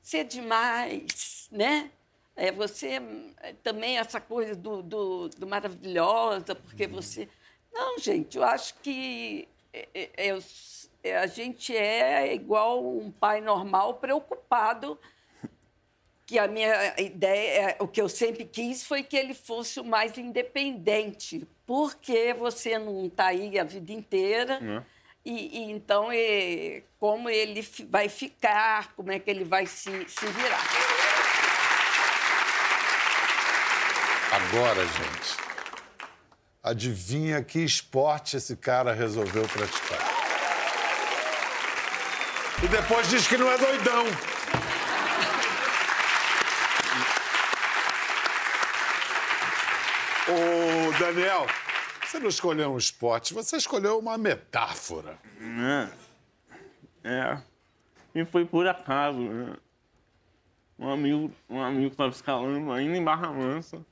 você 0.02 0.19
é 0.19 0.23
demais, 0.23 1.50
né? 1.52 1.91
É, 2.36 2.52
você 2.52 3.02
é, 3.41 3.54
também 3.63 3.97
essa 3.97 4.21
coisa 4.21 4.56
do, 4.56 4.84
do, 4.84 5.30
do 5.30 5.47
maravilhosa, 5.47 6.54
porque 6.54 6.86
você. 6.86 7.28
Não, 7.73 7.97
gente, 7.97 8.38
eu 8.38 8.43
acho 8.43 8.76
que 8.76 9.47
é, 9.73 9.88
é, 9.93 10.32
eu, 10.32 10.41
a 11.04 11.28
gente 11.28 11.76
é 11.76 12.34
igual 12.34 12.86
um 12.86 13.12
pai 13.12 13.42
normal 13.42 13.96
preocupado 13.96 15.00
que 16.28 16.38
a 16.38 16.46
minha 16.46 16.94
ideia, 17.00 17.78
o 17.80 17.88
que 17.88 18.02
eu 18.02 18.10
sempre 18.10 18.44
quis 18.44 18.84
foi 18.84 19.02
que 19.02 19.16
ele 19.16 19.34
fosse 19.34 19.80
o 19.80 19.86
mais 19.86 20.18
independente, 20.18 21.48
porque 21.66 22.34
você 22.34 22.78
não 22.78 23.06
está 23.06 23.28
aí 23.28 23.58
a 23.58 23.64
vida 23.64 23.94
inteira. 23.94 24.60
Uhum. 24.62 24.84
E, 25.24 25.58
e, 25.58 25.72
então, 25.72 26.12
e, 26.12 26.84
como 27.00 27.30
ele 27.30 27.66
vai 27.90 28.10
ficar, 28.10 28.94
como 28.94 29.10
é 29.10 29.20
que 29.20 29.30
ele 29.32 29.46
vai 29.46 29.66
se, 29.66 29.90
se 30.10 30.26
virar. 30.26 30.64
Agora, 34.34 34.86
gente, 34.86 35.38
adivinha 36.62 37.42
que 37.42 37.60
esporte 37.60 38.36
esse 38.36 38.58
cara 38.58 38.94
resolveu 38.94 39.48
praticar? 39.48 40.17
E 42.63 42.67
depois 42.67 43.08
diz 43.10 43.28
que 43.28 43.38
não 43.38 43.52
é 43.52 43.58
doidão. 43.58 44.06
Ô, 50.30 51.00
Daniel, 51.00 51.46
você 52.04 52.20
não 52.20 52.30
escolheu 52.30 52.74
um 52.74 52.78
esporte, 52.78 53.34
você 53.34 53.58
escolheu 53.58 54.00
uma 54.00 54.17
metáfora. 54.17 55.20
É. 55.39 56.08
É. 57.04 57.41
E 58.15 58.26
foi 58.26 58.43
por 58.43 58.67
acaso, 58.67 59.20
né? 59.20 59.56
Um 60.80 60.89
amigo, 60.89 61.32
um 61.50 61.62
amigo 61.62 61.91
estava 61.91 62.10
escalando 62.10 62.72
ainda 62.72 62.98
em 62.98 63.04
Barra 63.04 63.32
Mansa. 63.32 63.86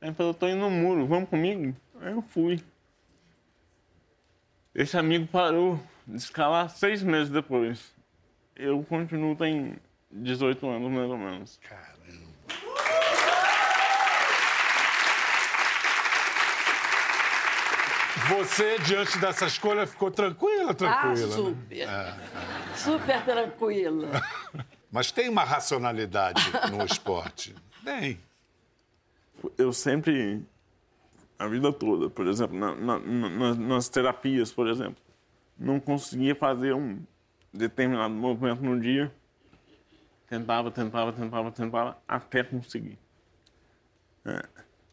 Aí 0.00 0.12
falou, 0.14 0.32
tô 0.32 0.48
indo 0.48 0.60
no 0.60 0.70
muro, 0.70 1.06
vamos 1.06 1.28
comigo? 1.28 1.76
Aí 2.00 2.12
eu 2.12 2.22
fui. 2.22 2.62
Esse 4.74 4.96
amigo 4.96 5.26
parou 5.26 5.80
escalar 6.14 6.70
seis 6.70 7.02
meses 7.02 7.30
depois. 7.30 7.94
Eu 8.54 8.82
continuo, 8.84 9.36
tem 9.36 9.76
18 10.10 10.66
anos 10.68 10.90
mais 10.90 11.10
ou 11.10 11.18
menos. 11.18 11.60
Caramba. 11.62 11.96
Você, 18.28 18.78
diante 18.80 19.18
dessa 19.18 19.46
escolha, 19.46 19.86
ficou 19.86 20.10
tranquila, 20.10 20.74
tranquila? 20.74 21.12
Ah, 21.12 21.16
super. 21.16 21.76
Né? 21.76 22.14
É. 22.72 22.76
Super 22.76 23.24
tranquila. 23.24 24.08
Mas 24.90 25.12
tem 25.12 25.28
uma 25.28 25.44
racionalidade 25.44 26.42
no 26.72 26.84
esporte? 26.84 27.54
Tem. 27.84 28.18
Eu 29.56 29.72
sempre, 29.72 30.44
a 31.38 31.46
vida 31.46 31.72
toda, 31.72 32.10
por 32.10 32.26
exemplo, 32.26 32.58
na, 32.58 32.74
na, 32.74 32.98
na, 32.98 33.54
nas 33.54 33.88
terapias, 33.88 34.50
por 34.50 34.66
exemplo, 34.68 34.96
não 35.58 35.80
conseguia 35.80 36.34
fazer 36.34 36.74
um 36.74 37.00
determinado 37.52 38.14
movimento 38.14 38.62
no 38.62 38.78
dia. 38.80 39.12
Tentava, 40.28 40.70
tentava, 40.70 41.12
tentava, 41.12 41.52
tentava, 41.52 41.98
até 42.06 42.42
conseguir. 42.42 42.98
É. 44.24 44.42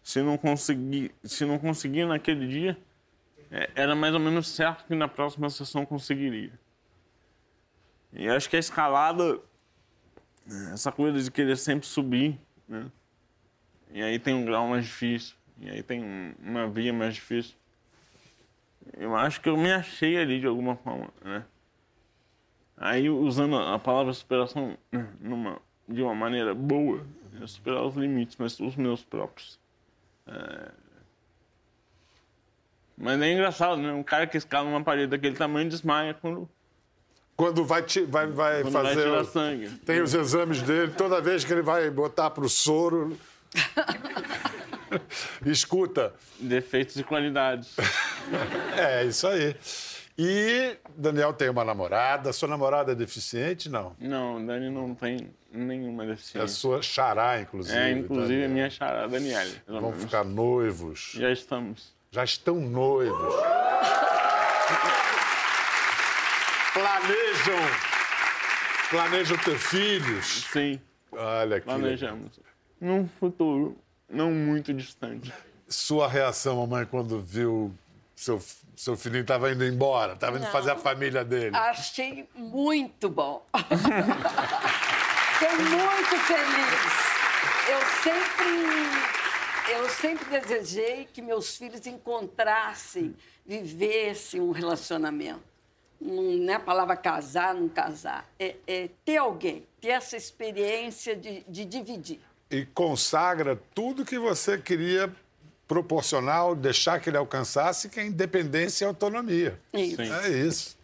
Se 0.03 0.21
não 0.21 0.37
conseguir, 0.37 1.13
se 1.23 1.45
não 1.45 1.57
conseguir 1.57 2.05
naquele 2.05 2.47
dia, 2.47 2.77
é, 3.49 3.69
era 3.75 3.95
mais 3.95 4.13
ou 4.13 4.19
menos 4.19 4.47
certo 4.47 4.85
que 4.85 4.95
na 4.95 5.07
próxima 5.07 5.49
sessão 5.49 5.85
conseguiria. 5.85 6.51
E 8.11 8.27
acho 8.27 8.49
que 8.49 8.55
a 8.55 8.59
escalada, 8.59 9.39
essa 10.71 10.91
coisa 10.91 11.21
de 11.21 11.31
querer 11.31 11.57
sempre 11.57 11.87
subir, 11.87 12.39
né? 12.67 12.91
E 13.91 14.01
aí 14.01 14.19
tem 14.19 14.33
um 14.33 14.45
grau 14.45 14.67
mais 14.67 14.85
difícil, 14.85 15.35
e 15.59 15.69
aí 15.69 15.83
tem 15.83 16.35
uma 16.39 16.67
via 16.67 16.91
mais 16.91 17.15
difícil. 17.15 17.55
Eu 18.97 19.15
acho 19.15 19.41
que 19.41 19.49
eu 19.49 19.57
me 19.57 19.71
achei 19.71 20.17
ali 20.17 20.39
de 20.39 20.47
alguma 20.47 20.75
forma, 20.75 21.09
né? 21.23 21.45
Aí, 22.75 23.09
usando 23.09 23.55
a 23.55 23.77
palavra 23.79 24.11
superação 24.13 24.77
né, 24.91 25.07
numa, 25.21 25.61
de 25.87 26.01
uma 26.01 26.15
maneira 26.15 26.53
boa, 26.53 27.05
é 27.41 27.47
superar 27.47 27.83
os 27.83 27.95
limites, 27.95 28.35
mas 28.37 28.59
os 28.59 28.75
meus 28.75 29.03
próprios. 29.03 29.59
É, 30.27 30.71
mas 32.97 33.21
é 33.21 33.31
engraçado, 33.31 33.81
né? 33.81 33.91
Um 33.91 34.03
cara 34.03 34.27
que 34.27 34.37
escala 34.37 34.69
uma 34.69 34.83
parede 34.83 35.07
daquele 35.07 35.35
tamanho 35.35 35.69
desmaia 35.69 36.13
quando. 36.13 36.47
Quando 37.35 37.65
vai, 37.65 37.81
vai, 38.07 38.27
vai 38.27 38.61
quando 38.61 38.73
fazer. 38.73 38.95
Vai 38.95 39.03
tirar 39.03 39.25
sangue. 39.25 39.69
Tem 39.79 40.01
os 40.01 40.13
exames 40.13 40.61
dele, 40.61 40.93
toda 40.95 41.19
vez 41.19 41.43
que 41.43 41.51
ele 41.51 41.63
vai 41.63 41.89
botar 41.89 42.29
pro 42.29 42.47
soro. 42.47 43.17
Escuta. 45.45 46.13
Defeitos 46.39 46.95
e 46.97 47.03
qualidades. 47.03 47.75
é, 48.77 49.03
isso 49.05 49.27
aí. 49.27 49.55
E 50.17 50.77
Daniel 50.95 51.33
tem 51.33 51.49
uma 51.49 51.65
namorada. 51.65 52.31
Sua 52.31 52.47
namorada 52.47 52.91
é 52.91 52.95
deficiente, 52.95 53.69
não? 53.69 53.95
Não, 53.99 54.45
Dani 54.45 54.69
não 54.69 54.93
tem 54.93 55.31
nenhuma 55.51 56.05
deficiência. 56.05 56.39
É 56.39 56.43
a 56.43 56.47
sua 56.47 56.81
xará, 56.81 57.41
inclusive. 57.41 57.77
É, 57.77 57.91
inclusive 57.91 58.41
Daniel. 58.41 58.49
a 58.49 58.53
minha 58.53 58.69
xará, 58.69 59.07
Daniele. 59.07 59.61
Vão 59.67 59.91
ficar 59.93 60.23
noivos. 60.23 61.13
Já 61.15 61.31
estamos 61.31 61.93
já 62.13 62.23
estão 62.23 62.55
noivos. 62.59 63.33
Planejam. 66.73 67.57
Planejam 68.91 69.37
ter 69.37 69.57
filhos. 69.57 70.45
Sim. 70.53 70.79
Olha 71.11 71.57
aqui. 71.57 71.65
Planejamos. 71.65 72.39
Num 72.83 73.07
futuro 73.07 73.77
não 74.09 74.29
muito 74.29 74.73
distante. 74.73 75.33
Sua 75.69 76.05
reação, 76.05 76.57
mamãe, 76.57 76.85
quando 76.85 77.17
viu 77.21 77.73
seu, 78.13 78.43
seu 78.75 78.97
filhinho 78.97 79.21
estava 79.21 79.49
indo 79.53 79.63
embora, 79.63 80.15
estava 80.15 80.37
indo 80.37 80.47
fazer 80.47 80.71
a 80.71 80.75
família 80.75 81.23
dele? 81.23 81.55
Achei 81.55 82.27
muito 82.35 83.09
bom. 83.09 83.45
Fiquei 85.39 85.57
muito 85.65 86.17
feliz. 86.27 86.83
Eu 87.69 87.79
sempre 88.03 88.43
eu 89.71 89.89
sempre 89.89 90.41
desejei 90.41 91.05
que 91.05 91.21
meus 91.21 91.55
filhos 91.55 91.87
encontrassem, 91.87 93.15
vivessem 93.45 94.41
um 94.41 94.51
relacionamento. 94.51 95.41
Não 96.01 96.51
é 96.51 96.55
a 96.55 96.59
palavra 96.59 96.97
casar, 96.97 97.55
não 97.55 97.69
casar. 97.69 98.29
É, 98.37 98.57
é 98.67 98.89
ter 99.05 99.15
alguém, 99.15 99.65
ter 99.79 99.91
essa 99.91 100.17
experiência 100.17 101.15
de, 101.15 101.45
de 101.47 101.63
dividir. 101.63 102.19
E 102.53 102.67
consagra 102.67 103.59
tudo 103.73 104.05
que 104.05 104.19
você 104.19 104.59
queria 104.59 105.11
proporcionar, 105.67 106.53
deixar 106.53 106.99
que 106.99 107.09
ele 107.09 107.17
alcançasse, 107.17 107.89
que 107.89 107.99
é 107.99 108.05
independência 108.05 108.85
e 108.85 108.87
autonomia. 108.87 109.59
Isso. 109.73 110.01
É 110.03 110.29
isso. 110.29 110.77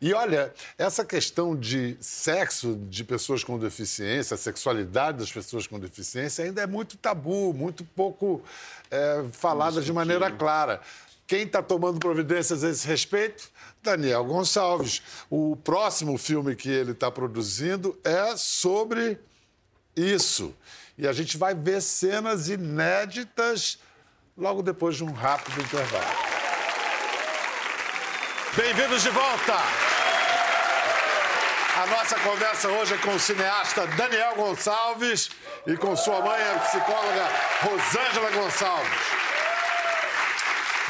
E 0.00 0.12
olha, 0.12 0.52
essa 0.76 1.04
questão 1.04 1.54
de 1.54 1.96
sexo 2.00 2.74
de 2.88 3.04
pessoas 3.04 3.44
com 3.44 3.56
deficiência, 3.56 4.34
a 4.34 4.38
sexualidade 4.38 5.18
das 5.18 5.30
pessoas 5.30 5.68
com 5.68 5.78
deficiência, 5.78 6.44
ainda 6.44 6.62
é 6.62 6.66
muito 6.66 6.96
tabu, 6.96 7.54
muito 7.54 7.84
pouco 7.84 8.42
é, 8.90 9.24
falada 9.30 9.80
de 9.80 9.92
maneira 9.92 10.32
clara. 10.32 10.80
Quem 11.28 11.42
está 11.42 11.62
tomando 11.62 12.00
providências 12.00 12.64
a 12.64 12.70
esse 12.70 12.88
respeito? 12.88 13.50
Daniel 13.84 14.24
Gonçalves. 14.24 15.00
O 15.30 15.54
próximo 15.62 16.18
filme 16.18 16.56
que 16.56 16.68
ele 16.68 16.90
está 16.90 17.08
produzindo 17.08 17.96
é 18.02 18.36
sobre 18.36 19.16
isso. 19.94 20.54
E 20.98 21.06
a 21.06 21.12
gente 21.12 21.38
vai 21.38 21.54
ver 21.54 21.80
cenas 21.80 22.48
inéditas 22.48 23.78
logo 24.36 24.62
depois 24.62 24.96
de 24.96 25.04
um 25.04 25.12
rápido 25.12 25.60
intervalo. 25.60 26.04
Bem-vindos 28.56 29.04
de 29.04 29.10
volta! 29.10 29.54
A 31.80 31.86
nossa 31.86 32.18
conversa 32.18 32.68
hoje 32.68 32.94
é 32.94 32.98
com 32.98 33.14
o 33.14 33.20
cineasta 33.20 33.86
Daniel 33.86 34.34
Gonçalves 34.34 35.30
e 35.64 35.76
com 35.76 35.94
sua 35.94 36.20
mãe, 36.20 36.42
a 36.42 36.58
psicóloga 36.58 37.28
Rosângela 37.62 38.30
Gonçalves. 38.32 39.27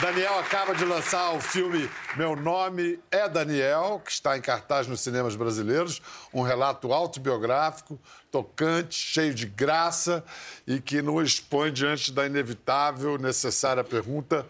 Daniel 0.01 0.39
acaba 0.39 0.75
de 0.77 0.85
lançar 0.85 1.33
o 1.35 1.41
filme 1.41 1.91
Meu 2.17 2.37
Nome 2.37 3.01
é 3.11 3.29
Daniel, 3.29 4.01
que 4.05 4.13
está 4.13 4.39
em 4.39 4.41
cartaz 4.41 4.87
nos 4.87 5.01
cinemas 5.01 5.35
brasileiros. 5.35 6.01
Um 6.33 6.43
relato 6.43 6.93
autobiográfico, 6.93 7.99
tocante, 8.31 8.95
cheio 8.95 9.35
de 9.35 9.45
graça 9.47 10.25
e 10.65 10.81
que 10.81 11.03
nos 11.03 11.33
expõe 11.33 11.73
diante 11.73 12.13
da 12.13 12.25
inevitável, 12.27 13.19
necessária 13.19 13.83
pergunta: 13.83 14.47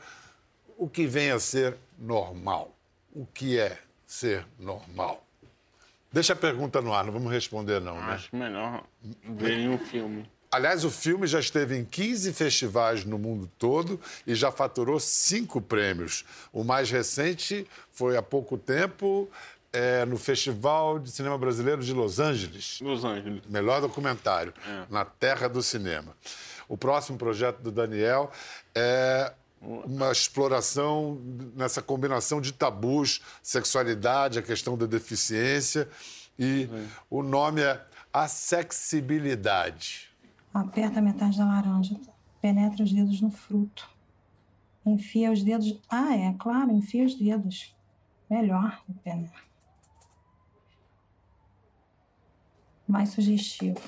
o 0.77 0.87
que 0.87 1.07
vem 1.07 1.31
a 1.31 1.41
ser 1.41 1.79
normal? 1.99 2.71
O 3.15 3.25
que 3.25 3.59
é 3.59 3.79
ser 4.07 4.47
normal? 4.59 5.25
Deixa 6.13 6.35
a 6.35 6.37
pergunta 6.37 6.83
no 6.83 6.93
ar, 6.93 7.05
não 7.05 7.13
vamos 7.13 7.33
responder, 7.33 7.81
não, 7.81 7.95
né? 7.95 8.13
Acho 8.13 8.37
melhor 8.37 8.85
verem 9.25 9.75
o 9.75 9.79
filme. 9.79 10.31
Aliás, 10.51 10.85
o 10.85 10.91
filme 10.91 11.27
já 11.27 11.41
esteve 11.41 11.77
em 11.77 11.85
15 11.85 12.33
festivais 12.33 13.05
no 13.05 13.19
mundo 13.19 13.51
todo 13.59 14.01
e 14.27 14.35
já 14.35 14.51
faturou 14.51 14.99
cinco 14.99 15.61
prêmios. 15.61 16.25
O 16.53 16.65
mais 16.65 16.91
recente 16.91 17.67
foi 17.93 18.17
há 18.17 18.23
pouco 18.23 18.57
tempo 18.57 19.29
é, 19.73 20.07
no 20.07 20.17
Festival 20.17 20.99
de 20.99 21.11
Cinema 21.11 21.37
Brasileiro 21.37 21.83
de 21.83 21.93
Los 21.93 22.19
Angeles. 22.19 22.79
Los 22.81 23.05
Angeles. 23.05 23.43
Melhor 23.47 23.83
documentário, 23.83 24.55
É. 24.67 24.85
na 24.89 25.05
terra 25.05 25.49
do 25.49 25.63
cinema. 25.63 26.17
O 26.67 26.77
próximo 26.79 27.19
projeto 27.19 27.59
do 27.61 27.71
Daniel 27.71 28.31
é 28.75 29.33
uma 29.61 30.11
exploração 30.13 31.21
nessa 31.55 31.83
combinação 31.83 32.41
de 32.41 32.53
tabus, 32.53 33.21
sexualidade, 33.43 34.39
a 34.39 34.43
questão 34.43 34.79
da 34.79 34.87
deficiência 34.87 35.89
e 36.39 36.69
o 37.11 37.23
nome 37.23 37.61
é 37.61 37.81
Assexibilidade. 38.13 40.08
Aperta 40.59 41.01
metade 41.01 41.39
da 41.39 41.45
laranja. 41.45 41.95
Penetra 42.41 42.83
os 42.83 42.93
dedos 42.93 43.21
no 43.21 43.31
fruto. 43.31 43.89
Enfia 44.85 45.31
os 45.31 45.45
dedos. 45.45 45.81
Ah, 45.89 46.17
é, 46.17 46.35
claro, 46.37 46.73
enfia 46.73 47.05
os 47.05 47.15
dedos. 47.15 47.77
Melhor, 48.29 48.83
penetra. 49.05 49.41
Mais 52.89 53.11
sugestivo. 53.11 53.81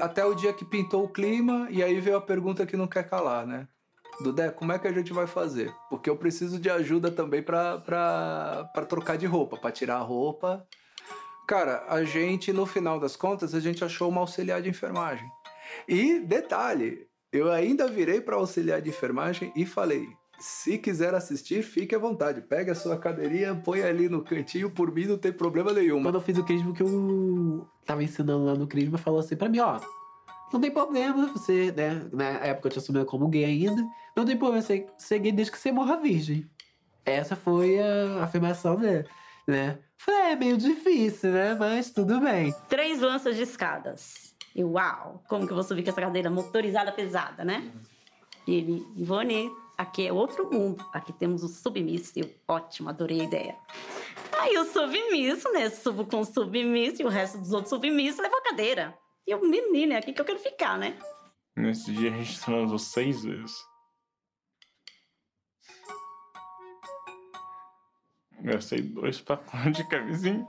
Até 0.00 0.24
o 0.24 0.34
dia 0.34 0.52
que 0.52 0.64
pintou 0.64 1.04
o 1.04 1.08
clima, 1.08 1.66
e 1.70 1.82
aí 1.82 2.00
veio 2.00 2.16
a 2.18 2.20
pergunta 2.20 2.64
que 2.64 2.76
não 2.76 2.86
quer 2.86 3.08
calar, 3.08 3.46
né? 3.46 3.66
Dudé, 4.22 4.50
como 4.50 4.70
é 4.70 4.78
que 4.78 4.86
a 4.86 4.92
gente 4.92 5.12
vai 5.12 5.26
fazer? 5.26 5.74
Porque 5.90 6.08
eu 6.08 6.16
preciso 6.16 6.60
de 6.60 6.70
ajuda 6.70 7.10
também 7.10 7.42
pra 7.42 7.78
trocar 8.88 9.18
de 9.18 9.26
roupa, 9.26 9.56
pra 9.56 9.72
tirar 9.72 9.96
a 9.96 10.02
roupa. 10.02 10.64
Cara, 11.46 11.84
a 11.88 12.04
gente, 12.04 12.52
no 12.52 12.64
final 12.66 13.00
das 13.00 13.16
contas, 13.16 13.54
a 13.54 13.60
gente 13.60 13.84
achou 13.84 14.08
uma 14.08 14.20
auxiliar 14.20 14.62
de 14.62 14.68
enfermagem. 14.68 15.28
E, 15.88 16.20
detalhe, 16.20 17.06
eu 17.32 17.50
ainda 17.50 17.88
virei 17.88 18.20
pra 18.20 18.36
auxiliar 18.36 18.80
de 18.80 18.90
enfermagem 18.90 19.52
e 19.56 19.66
falei: 19.66 20.06
se 20.38 20.76
quiser 20.78 21.14
assistir, 21.14 21.62
fique 21.62 21.94
à 21.94 21.98
vontade. 21.98 22.40
Pegue 22.42 22.70
a 22.70 22.74
sua 22.74 22.96
cadeirinha, 22.96 23.54
põe 23.54 23.82
ali 23.82 24.08
no 24.08 24.22
cantinho, 24.22 24.70
por 24.70 24.92
mim 24.92 25.06
não 25.06 25.16
tem 25.16 25.32
problema 25.32 25.72
nenhum. 25.72 26.02
Quando 26.02 26.16
eu 26.16 26.20
fiz 26.20 26.36
o 26.36 26.44
crisma 26.44 26.72
que 26.72 26.82
eu 26.82 27.66
tava 27.86 28.02
ensinando 28.02 28.44
lá 28.44 28.54
no 28.54 28.66
crisma, 28.66 28.98
falou 28.98 29.20
assim 29.20 29.36
pra 29.36 29.48
mim, 29.48 29.60
ó. 29.60 29.80
Não 30.52 30.60
tem 30.60 30.70
problema, 30.70 31.28
você, 31.28 31.72
né? 31.72 32.06
Na 32.12 32.24
época 32.24 32.68
eu 32.68 32.72
te 32.72 32.78
assumia 32.78 33.04
como 33.04 33.28
gay 33.28 33.44
ainda. 33.44 33.82
Não 34.14 34.24
tem 34.24 34.36
problema 34.36 34.62
você 34.62 34.86
ser 34.98 35.18
gay 35.18 35.32
desde 35.32 35.50
que 35.50 35.58
você 35.58 35.72
morra 35.72 35.96
virgem. 35.96 36.46
Essa 37.04 37.34
foi 37.34 37.80
a 37.80 38.22
afirmação 38.22 38.76
dele, 38.76 39.08
né? 39.46 39.78
Falei, 39.96 40.32
é 40.32 40.36
meio 40.36 40.56
difícil, 40.56 41.30
né? 41.30 41.54
Mas 41.54 41.90
tudo 41.90 42.20
bem. 42.20 42.54
Três 42.68 43.00
lanças 43.00 43.36
de 43.36 43.42
escadas. 43.42 44.34
E 44.54 44.62
uau, 44.62 45.22
como 45.28 45.46
que 45.46 45.52
eu 45.52 45.56
vou 45.56 45.64
subir 45.64 45.82
com 45.82 45.90
essa 45.90 46.00
cadeira 46.00 46.30
motorizada 46.30 46.92
pesada, 46.92 47.44
né? 47.44 47.72
E 48.46 48.54
ele, 48.54 48.86
Ivone, 48.96 49.50
aqui 49.78 50.06
é 50.06 50.12
outro 50.12 50.50
mundo. 50.50 50.84
Aqui 50.92 51.12
temos 51.12 51.42
o 51.42 51.48
submisso. 51.48 52.12
Eu, 52.16 52.28
ótimo, 52.46 52.88
adorei 52.88 53.20
a 53.20 53.24
ideia. 53.24 53.56
Aí 54.38 54.58
o 54.58 54.64
submisso, 54.64 55.50
né? 55.52 55.70
Subo 55.70 56.04
com 56.04 56.20
o 56.20 56.24
submisso 56.24 57.02
e 57.02 57.04
o 57.04 57.08
resto 57.08 57.38
dos 57.38 57.52
outros 57.52 57.70
submissos 57.70 58.20
levou 58.20 58.38
a 58.38 58.42
cadeira. 58.42 58.98
E 59.26 59.30
eu, 59.30 59.40
menina, 59.40 59.94
é 59.94 59.98
aqui 59.98 60.12
que 60.12 60.20
eu 60.20 60.24
quero 60.24 60.38
ficar, 60.38 60.76
né? 60.76 60.96
Nesse 61.56 61.92
dia 61.92 62.12
a 62.12 62.16
gente 62.16 62.40
transou 62.40 62.78
seis 62.78 63.22
vezes. 63.22 63.54
Gastei 68.42 68.82
dois 68.82 69.20
pacotes 69.20 69.76
de 69.76 69.88
camisinha. 69.88 70.44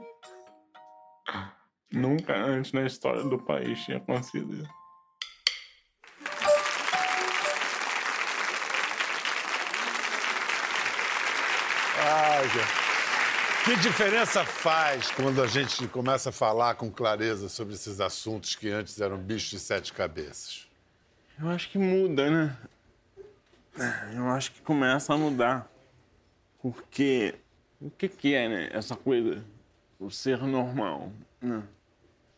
Nunca 1.92 2.34
antes 2.36 2.72
na 2.72 2.84
história 2.84 3.22
do 3.22 3.38
país 3.38 3.84
tinha 3.84 3.98
acontecido 3.98 4.52
isso. 4.52 4.70
Ai, 12.00 12.48
gente. 12.48 12.84
Que 13.64 13.76
diferença 13.76 14.44
faz 14.44 15.10
quando 15.12 15.42
a 15.42 15.46
gente 15.46 15.86
começa 15.88 16.30
a 16.30 16.32
falar 16.32 16.74
com 16.74 16.90
clareza 16.90 17.48
sobre 17.48 17.74
esses 17.74 18.00
assuntos 18.00 18.56
que 18.56 18.68
antes 18.68 19.00
eram 19.00 19.16
bichos 19.16 19.50
de 19.50 19.60
sete 19.60 19.92
cabeças? 19.92 20.68
Eu 21.40 21.48
acho 21.48 21.70
que 21.70 21.78
muda, 21.78 22.28
né? 22.28 22.56
Eu 24.14 24.28
acho 24.28 24.52
que 24.52 24.60
começa 24.60 25.14
a 25.14 25.16
mudar. 25.16 25.70
Porque 26.60 27.36
o 27.84 27.90
que, 27.90 28.08
que 28.08 28.34
é, 28.34 28.48
né? 28.48 28.68
Essa 28.72 28.96
coisa, 28.96 29.44
o 30.00 30.10
ser 30.10 30.38
normal, 30.42 31.12
né? 31.40 31.62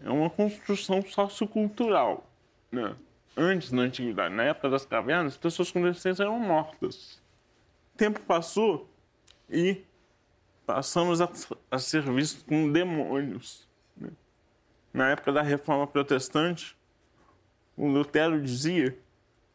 É 0.01 0.11
uma 0.11 0.29
construção 0.29 1.01
sociocultural, 1.03 2.29
né? 2.71 2.97
Antes, 3.37 3.71
na 3.71 3.83
antiguidade, 3.83 4.35
na 4.35 4.43
época 4.43 4.69
das 4.69 4.85
cavernas, 4.85 5.35
as 5.35 5.39
pessoas 5.39 5.71
com 5.71 5.83
deficiência 5.83 6.25
eram 6.25 6.41
mortas. 6.41 7.23
O 7.95 7.99
tempo 7.99 8.19
passou 8.21 8.91
e 9.49 9.85
passamos 10.67 11.21
a, 11.21 11.31
a 11.71 11.79
ser 11.79 12.03
vistos 12.03 12.43
como 12.43 12.73
demônios. 12.73 13.69
né? 13.97 14.11
Na 14.93 15.11
época 15.11 15.33
da 15.33 15.43
Reforma 15.43 15.87
Protestante, 15.87 16.77
o 17.77 17.87
Lutero 17.87 18.43
dizia 18.43 18.99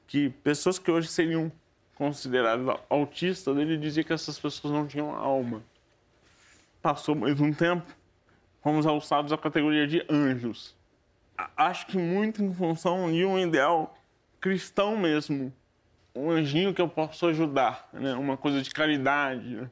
que 0.08 0.30
pessoas 0.30 0.80
que 0.80 0.90
hoje 0.90 1.10
seriam 1.10 1.52
consideradas 1.96 2.80
autistas, 2.90 3.58
ele 3.58 3.78
dizia 3.78 4.04
que 4.06 4.14
essas 4.14 4.40
pessoas 4.40 4.74
não 4.74 4.88
tinham 4.88 5.14
alma. 5.14 5.62
Passou 6.82 7.13
mais 7.13 7.39
um 7.39 7.54
tempo, 7.54 7.86
fomos 8.62 8.88
alçados 8.88 9.32
à 9.32 9.38
categoria 9.38 9.88
de 9.88 10.04
anjos. 10.10 10.76
Acho 11.56 11.86
que 11.88 11.98
muito 11.98 12.44
em 12.44 12.54
função 12.54 13.12
de 13.12 13.24
um 13.24 13.38
ideal 13.38 13.96
cristão 14.39 14.98
mesmo. 14.98 15.54
Um 16.15 16.30
anjinho 16.32 16.74
que 16.74 16.82
eu 16.82 16.89
posso 16.89 17.28
ajudar, 17.28 17.88
né? 17.94 18.13
uma 18.15 18.36
coisa 18.36 18.62
de 18.62 18.70
caridade. 18.72 19.70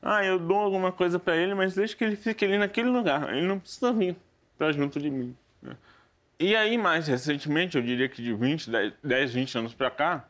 Ah, 0.00 0.24
eu 0.24 0.38
dou 0.38 0.56
alguma 0.56 0.90
coisa 0.90 1.18
para 1.18 1.36
ele, 1.36 1.54
mas 1.54 1.74
deixa 1.74 1.96
que 1.96 2.02
ele 2.02 2.16
fique 2.16 2.44
ali 2.44 2.56
naquele 2.56 2.88
lugar. 2.88 3.34
Ele 3.34 3.46
não 3.46 3.58
precisa 3.58 3.92
vir 3.92 4.16
para 4.56 4.72
junto 4.72 4.98
de 4.98 5.10
mim. 5.10 5.36
né? 5.60 5.76
E 6.38 6.56
aí, 6.56 6.78
mais 6.78 7.06
recentemente, 7.06 7.76
eu 7.76 7.82
diria 7.82 8.08
que 8.08 8.22
de 8.22 8.32
20, 8.32 8.70
10, 8.70 8.92
10 9.04 9.34
20 9.34 9.58
anos 9.58 9.74
para 9.74 9.90
cá, 9.90 10.28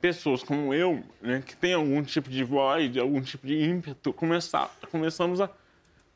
pessoas 0.00 0.42
como 0.42 0.72
eu, 0.72 1.02
né, 1.20 1.42
que 1.44 1.54
tem 1.56 1.74
algum 1.74 2.02
tipo 2.02 2.28
de 2.30 2.42
voz, 2.42 2.96
algum 2.96 3.20
tipo 3.20 3.46
de 3.46 3.62
ímpeto, 3.62 4.12
começar, 4.12 4.70
começamos 4.90 5.40
a, 5.40 5.50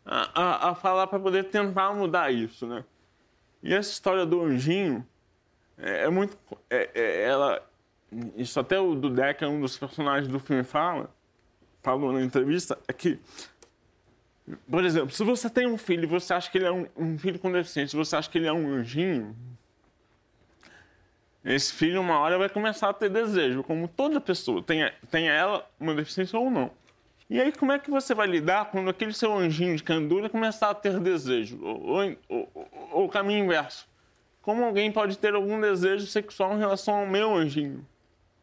a, 0.05 0.71
a- 0.71 0.75
falar 0.75 1.07
para 1.07 1.19
poder 1.19 1.45
tentar 1.45 1.93
mudar 1.95 2.31
isso, 2.33 2.67
né? 2.67 2.85
E 3.63 3.73
essa 3.73 3.91
história 3.91 4.25
do 4.27 4.43
anjinho 4.43 5.07
é, 5.79 6.05
é 6.05 6.11
muito... 6.11 6.37
é- 6.71 6.91
é- 6.95 7.23
ela, 7.25 7.63
isso 8.37 8.59
até 8.61 8.79
o 8.79 8.95
Dudek, 8.95 9.45
um 9.45 9.61
dos 9.61 9.77
personagens 9.77 10.29
do 10.29 10.39
filme, 10.39 10.63
fala, 10.65 11.11
falou 11.83 12.13
na 12.13 12.23
entrevista, 12.23 12.79
é 12.89 12.93
que 12.93 13.19
por 14.71 14.85
exemplo, 14.85 15.11
se 15.11 15.25
você 15.25 15.49
tem 15.49 15.67
um 15.67 15.79
filho 15.79 16.05
e 16.05 16.07
você 16.07 16.35
acha 16.35 16.51
que 16.51 16.59
ele 16.59 16.67
é 16.67 16.71
um, 16.73 16.87
um 16.97 17.19
filho 17.19 17.39
com 17.39 17.51
deficiência, 17.51 17.97
você 17.97 18.15
acha 18.15 18.29
que 18.29 18.37
ele 18.37 18.47
é 18.47 18.53
um 18.53 18.75
anjinho, 18.75 19.35
esse 21.45 21.73
filho 21.73 22.01
uma 22.01 22.19
hora 22.19 22.39
vai 22.39 22.49
começar 22.49 22.89
a 22.89 22.93
ter 22.95 23.11
desejo, 23.11 23.63
como 23.63 23.87
toda 23.89 24.21
pessoa, 24.21 24.63
tenha, 24.63 24.93
tenha 25.11 25.31
ela 25.33 25.69
uma 25.79 25.95
deficiência 25.95 26.39
ou 26.39 26.51
não. 26.51 26.71
E 27.29 27.41
aí 27.41 27.53
como 27.53 27.73
é 27.73 27.79
que 27.79 27.91
você 27.91 28.15
vai 28.15 28.27
lidar 28.27 28.71
quando 28.71 28.91
aquele 28.91 29.13
seu 29.13 29.33
anjinho 29.37 29.77
de 29.77 29.83
candura 29.83 30.29
começar 30.29 30.71
a 30.71 30.75
ter 30.75 30.99
desejo? 31.01 31.59
Ou, 31.63 32.17
o 33.05 33.09
caminho 33.09 33.45
inverso. 33.45 33.89
Como 34.43 34.63
alguém 34.65 34.93
pode 34.93 35.17
ter 35.19 35.35
algum 35.35 35.61
desejo 35.61 36.07
sexual 36.07 36.55
em 36.55 36.59
relação 36.59 36.95
ao 36.95 37.07
meu 37.07 37.35
anjinho? 37.35 37.87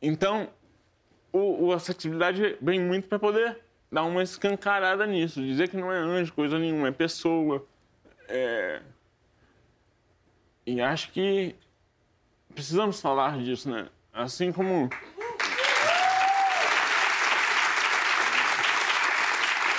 Então, 0.02 0.50
o, 1.32 1.68
o- 1.68 1.74
a 1.74 1.80
sexualidade 1.80 2.58
vem 2.60 2.80
muito 2.80 3.08
para 3.08 3.20
poder 3.20 3.60
dar 3.92 4.04
uma 4.04 4.24
escancarada 4.24 5.06
nisso, 5.06 5.42
dizer 5.42 5.70
que 5.70 5.78
não 5.78 5.92
é 5.92 5.98
anjo, 5.98 6.34
coisa 6.34 6.58
nenhuma, 6.58 6.88
é 6.88 6.92
pessoa. 6.92 7.64
É... 8.28 8.82
E 10.66 10.82
acho 10.82 11.12
que 11.12 11.56
precisamos 12.54 13.02
falar 13.02 13.38
disso, 13.40 13.70
né? 13.70 13.88
Assim 14.14 14.52
como. 14.52 14.90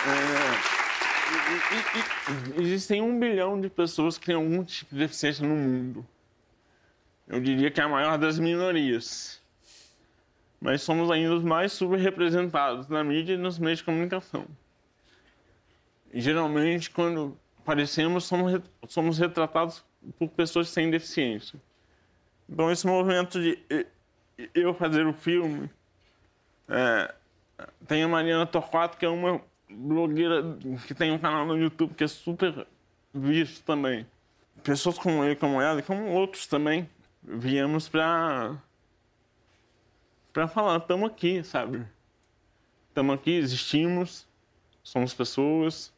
É, 0.05 0.73
Existem 2.61 3.01
um 3.01 3.19
bilhão 3.19 3.61
de 3.61 3.69
pessoas 3.69 4.19
que 4.19 4.27
têm 4.27 4.35
algum 4.35 4.65
tipo 4.65 4.95
de 4.95 5.01
deficiência 5.01 5.47
no 5.47 5.55
mundo. 5.55 6.07
eu 7.29 7.41
diria 7.41 7.71
que 7.71 7.81
é 7.81 7.85
a 7.85 7.89
maior 7.89 8.19
das 8.19 8.39
minorias. 8.39 9.41
Mas 10.61 10.83
somos 10.83 11.11
ainda 11.11 11.35
os 11.35 11.43
mais 11.43 11.73
subrepresentados 11.73 12.89
na 12.89 13.03
mídia 13.03 13.35
e 13.35 13.37
nos 13.37 13.59
meios 13.59 13.79
de 13.79 13.85
comunicação. 13.85 14.47
E, 16.13 16.21
geralmente, 16.21 16.91
quando 16.91 17.37
aparecemos, 17.59 18.31
somos 18.89 19.19
retratados 19.19 19.85
por 20.19 20.29
pessoas 20.29 20.69
sem 20.69 20.91
deficiência. 20.91 21.59
Então, 22.49 22.71
esse 22.71 22.87
movimento 22.87 23.41
de 23.41 23.59
eu 24.55 24.75
fazer 24.75 25.07
o 25.07 25.13
filme. 25.13 25.71
É, 26.69 27.15
tem 27.87 28.03
a 28.03 28.09
Mariana 28.09 28.47
Torquato, 28.47 28.97
que 28.97 29.05
é 29.05 29.09
uma 29.09 29.41
blogueira 29.69 30.57
que 30.87 30.95
tem 30.95 31.13
um 31.13 31.19
canal 31.19 31.47
no 31.47 31.57
YouTube 31.57 31.95
que 31.95 32.05
é 32.05 32.09
super 32.09 32.67
visto 33.13 33.65
também. 33.65 34.07
Pessoas 34.63 34.99
como 34.99 35.25
eu, 35.25 35.37
como 35.37 35.61
ela, 35.61 35.81
e 35.81 35.83
como 35.83 36.07
outros 36.11 36.47
também, 36.47 36.89
viemos 37.23 37.89
para 37.89 38.57
para 40.33 40.49
falar, 40.49 40.79
estamos 40.79 41.11
aqui, 41.11 41.45
sabe? 41.45 41.87
Estamos 42.89 43.15
aqui, 43.15 43.33
existimos, 43.33 44.27
somos 44.83 45.13
pessoas 45.13 45.93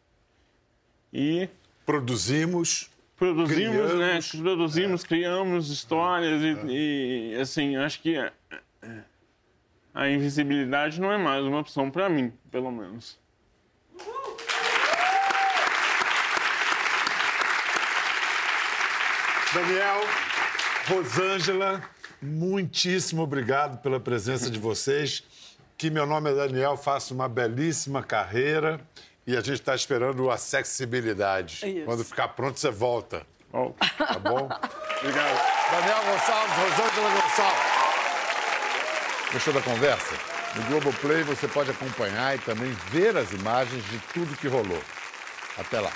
e 1.13 1.49
produzimos, 1.87 2.91
produzimos, 3.17 3.93
criamos, 3.93 3.99
né? 3.99 4.19
Produzimos, 4.43 5.05
é. 5.05 5.07
criamos 5.07 5.71
histórias 5.71 6.43
é. 6.43 6.47
e, 6.67 7.33
e, 7.33 7.41
assim, 7.41 7.77
acho 7.77 8.01
que 8.01 8.17
a 9.95 10.09
invisibilidade 10.09 11.01
não 11.01 11.13
é 11.13 11.19
mais 11.19 11.45
uma 11.45 11.61
opção 11.61 11.91
para 11.91 12.09
mim, 12.09 12.33
pelo 12.51 12.71
menos. 12.73 13.19
Daniel, 19.55 20.01
Rosângela, 20.89 21.81
muitíssimo 22.21 23.23
obrigado 23.23 23.81
pela 23.81 24.01
presença 24.01 24.51
de 24.51 24.59
vocês. 24.59 25.23
Que 25.79 25.91
meu 25.91 26.07
nome 26.07 26.31
é 26.31 26.35
Daniel, 26.35 26.77
faço 26.77 27.15
uma 27.15 27.29
belíssima 27.29 28.03
carreira 28.03 28.81
e 29.27 29.37
a 29.37 29.41
gente 29.41 29.61
está 29.61 29.75
esperando 29.75 30.31
a 30.31 30.35
acessibilidade. 30.35 31.67
Isso. 31.67 31.85
Quando 31.85 32.05
ficar 32.05 32.29
pronto, 32.29 32.59
você 32.61 32.71
volta. 32.71 33.27
Oh. 33.53 33.71
Tá 33.99 34.19
bom? 34.19 34.49
Obrigado. 35.01 35.71
Daniel 35.71 36.05
Gonçalves, 36.05 36.57
Rosângela 36.57 37.11
Gonçalves. 37.11 37.75
Gostou 39.33 39.55
da 39.55 39.63
conversa? 39.63 40.15
No 40.57 40.63
Globoplay 40.67 41.23
você 41.25 41.49
pode 41.49 41.71
acompanhar 41.71 42.37
e 42.37 42.39
também 42.39 42.71
ver 42.91 43.17
as 43.17 43.33
imagens 43.33 43.85
de 43.91 43.99
tudo 44.13 44.37
que 44.37 44.47
rolou. 44.47 44.81
Até 45.59 45.81
lá. 45.81 45.91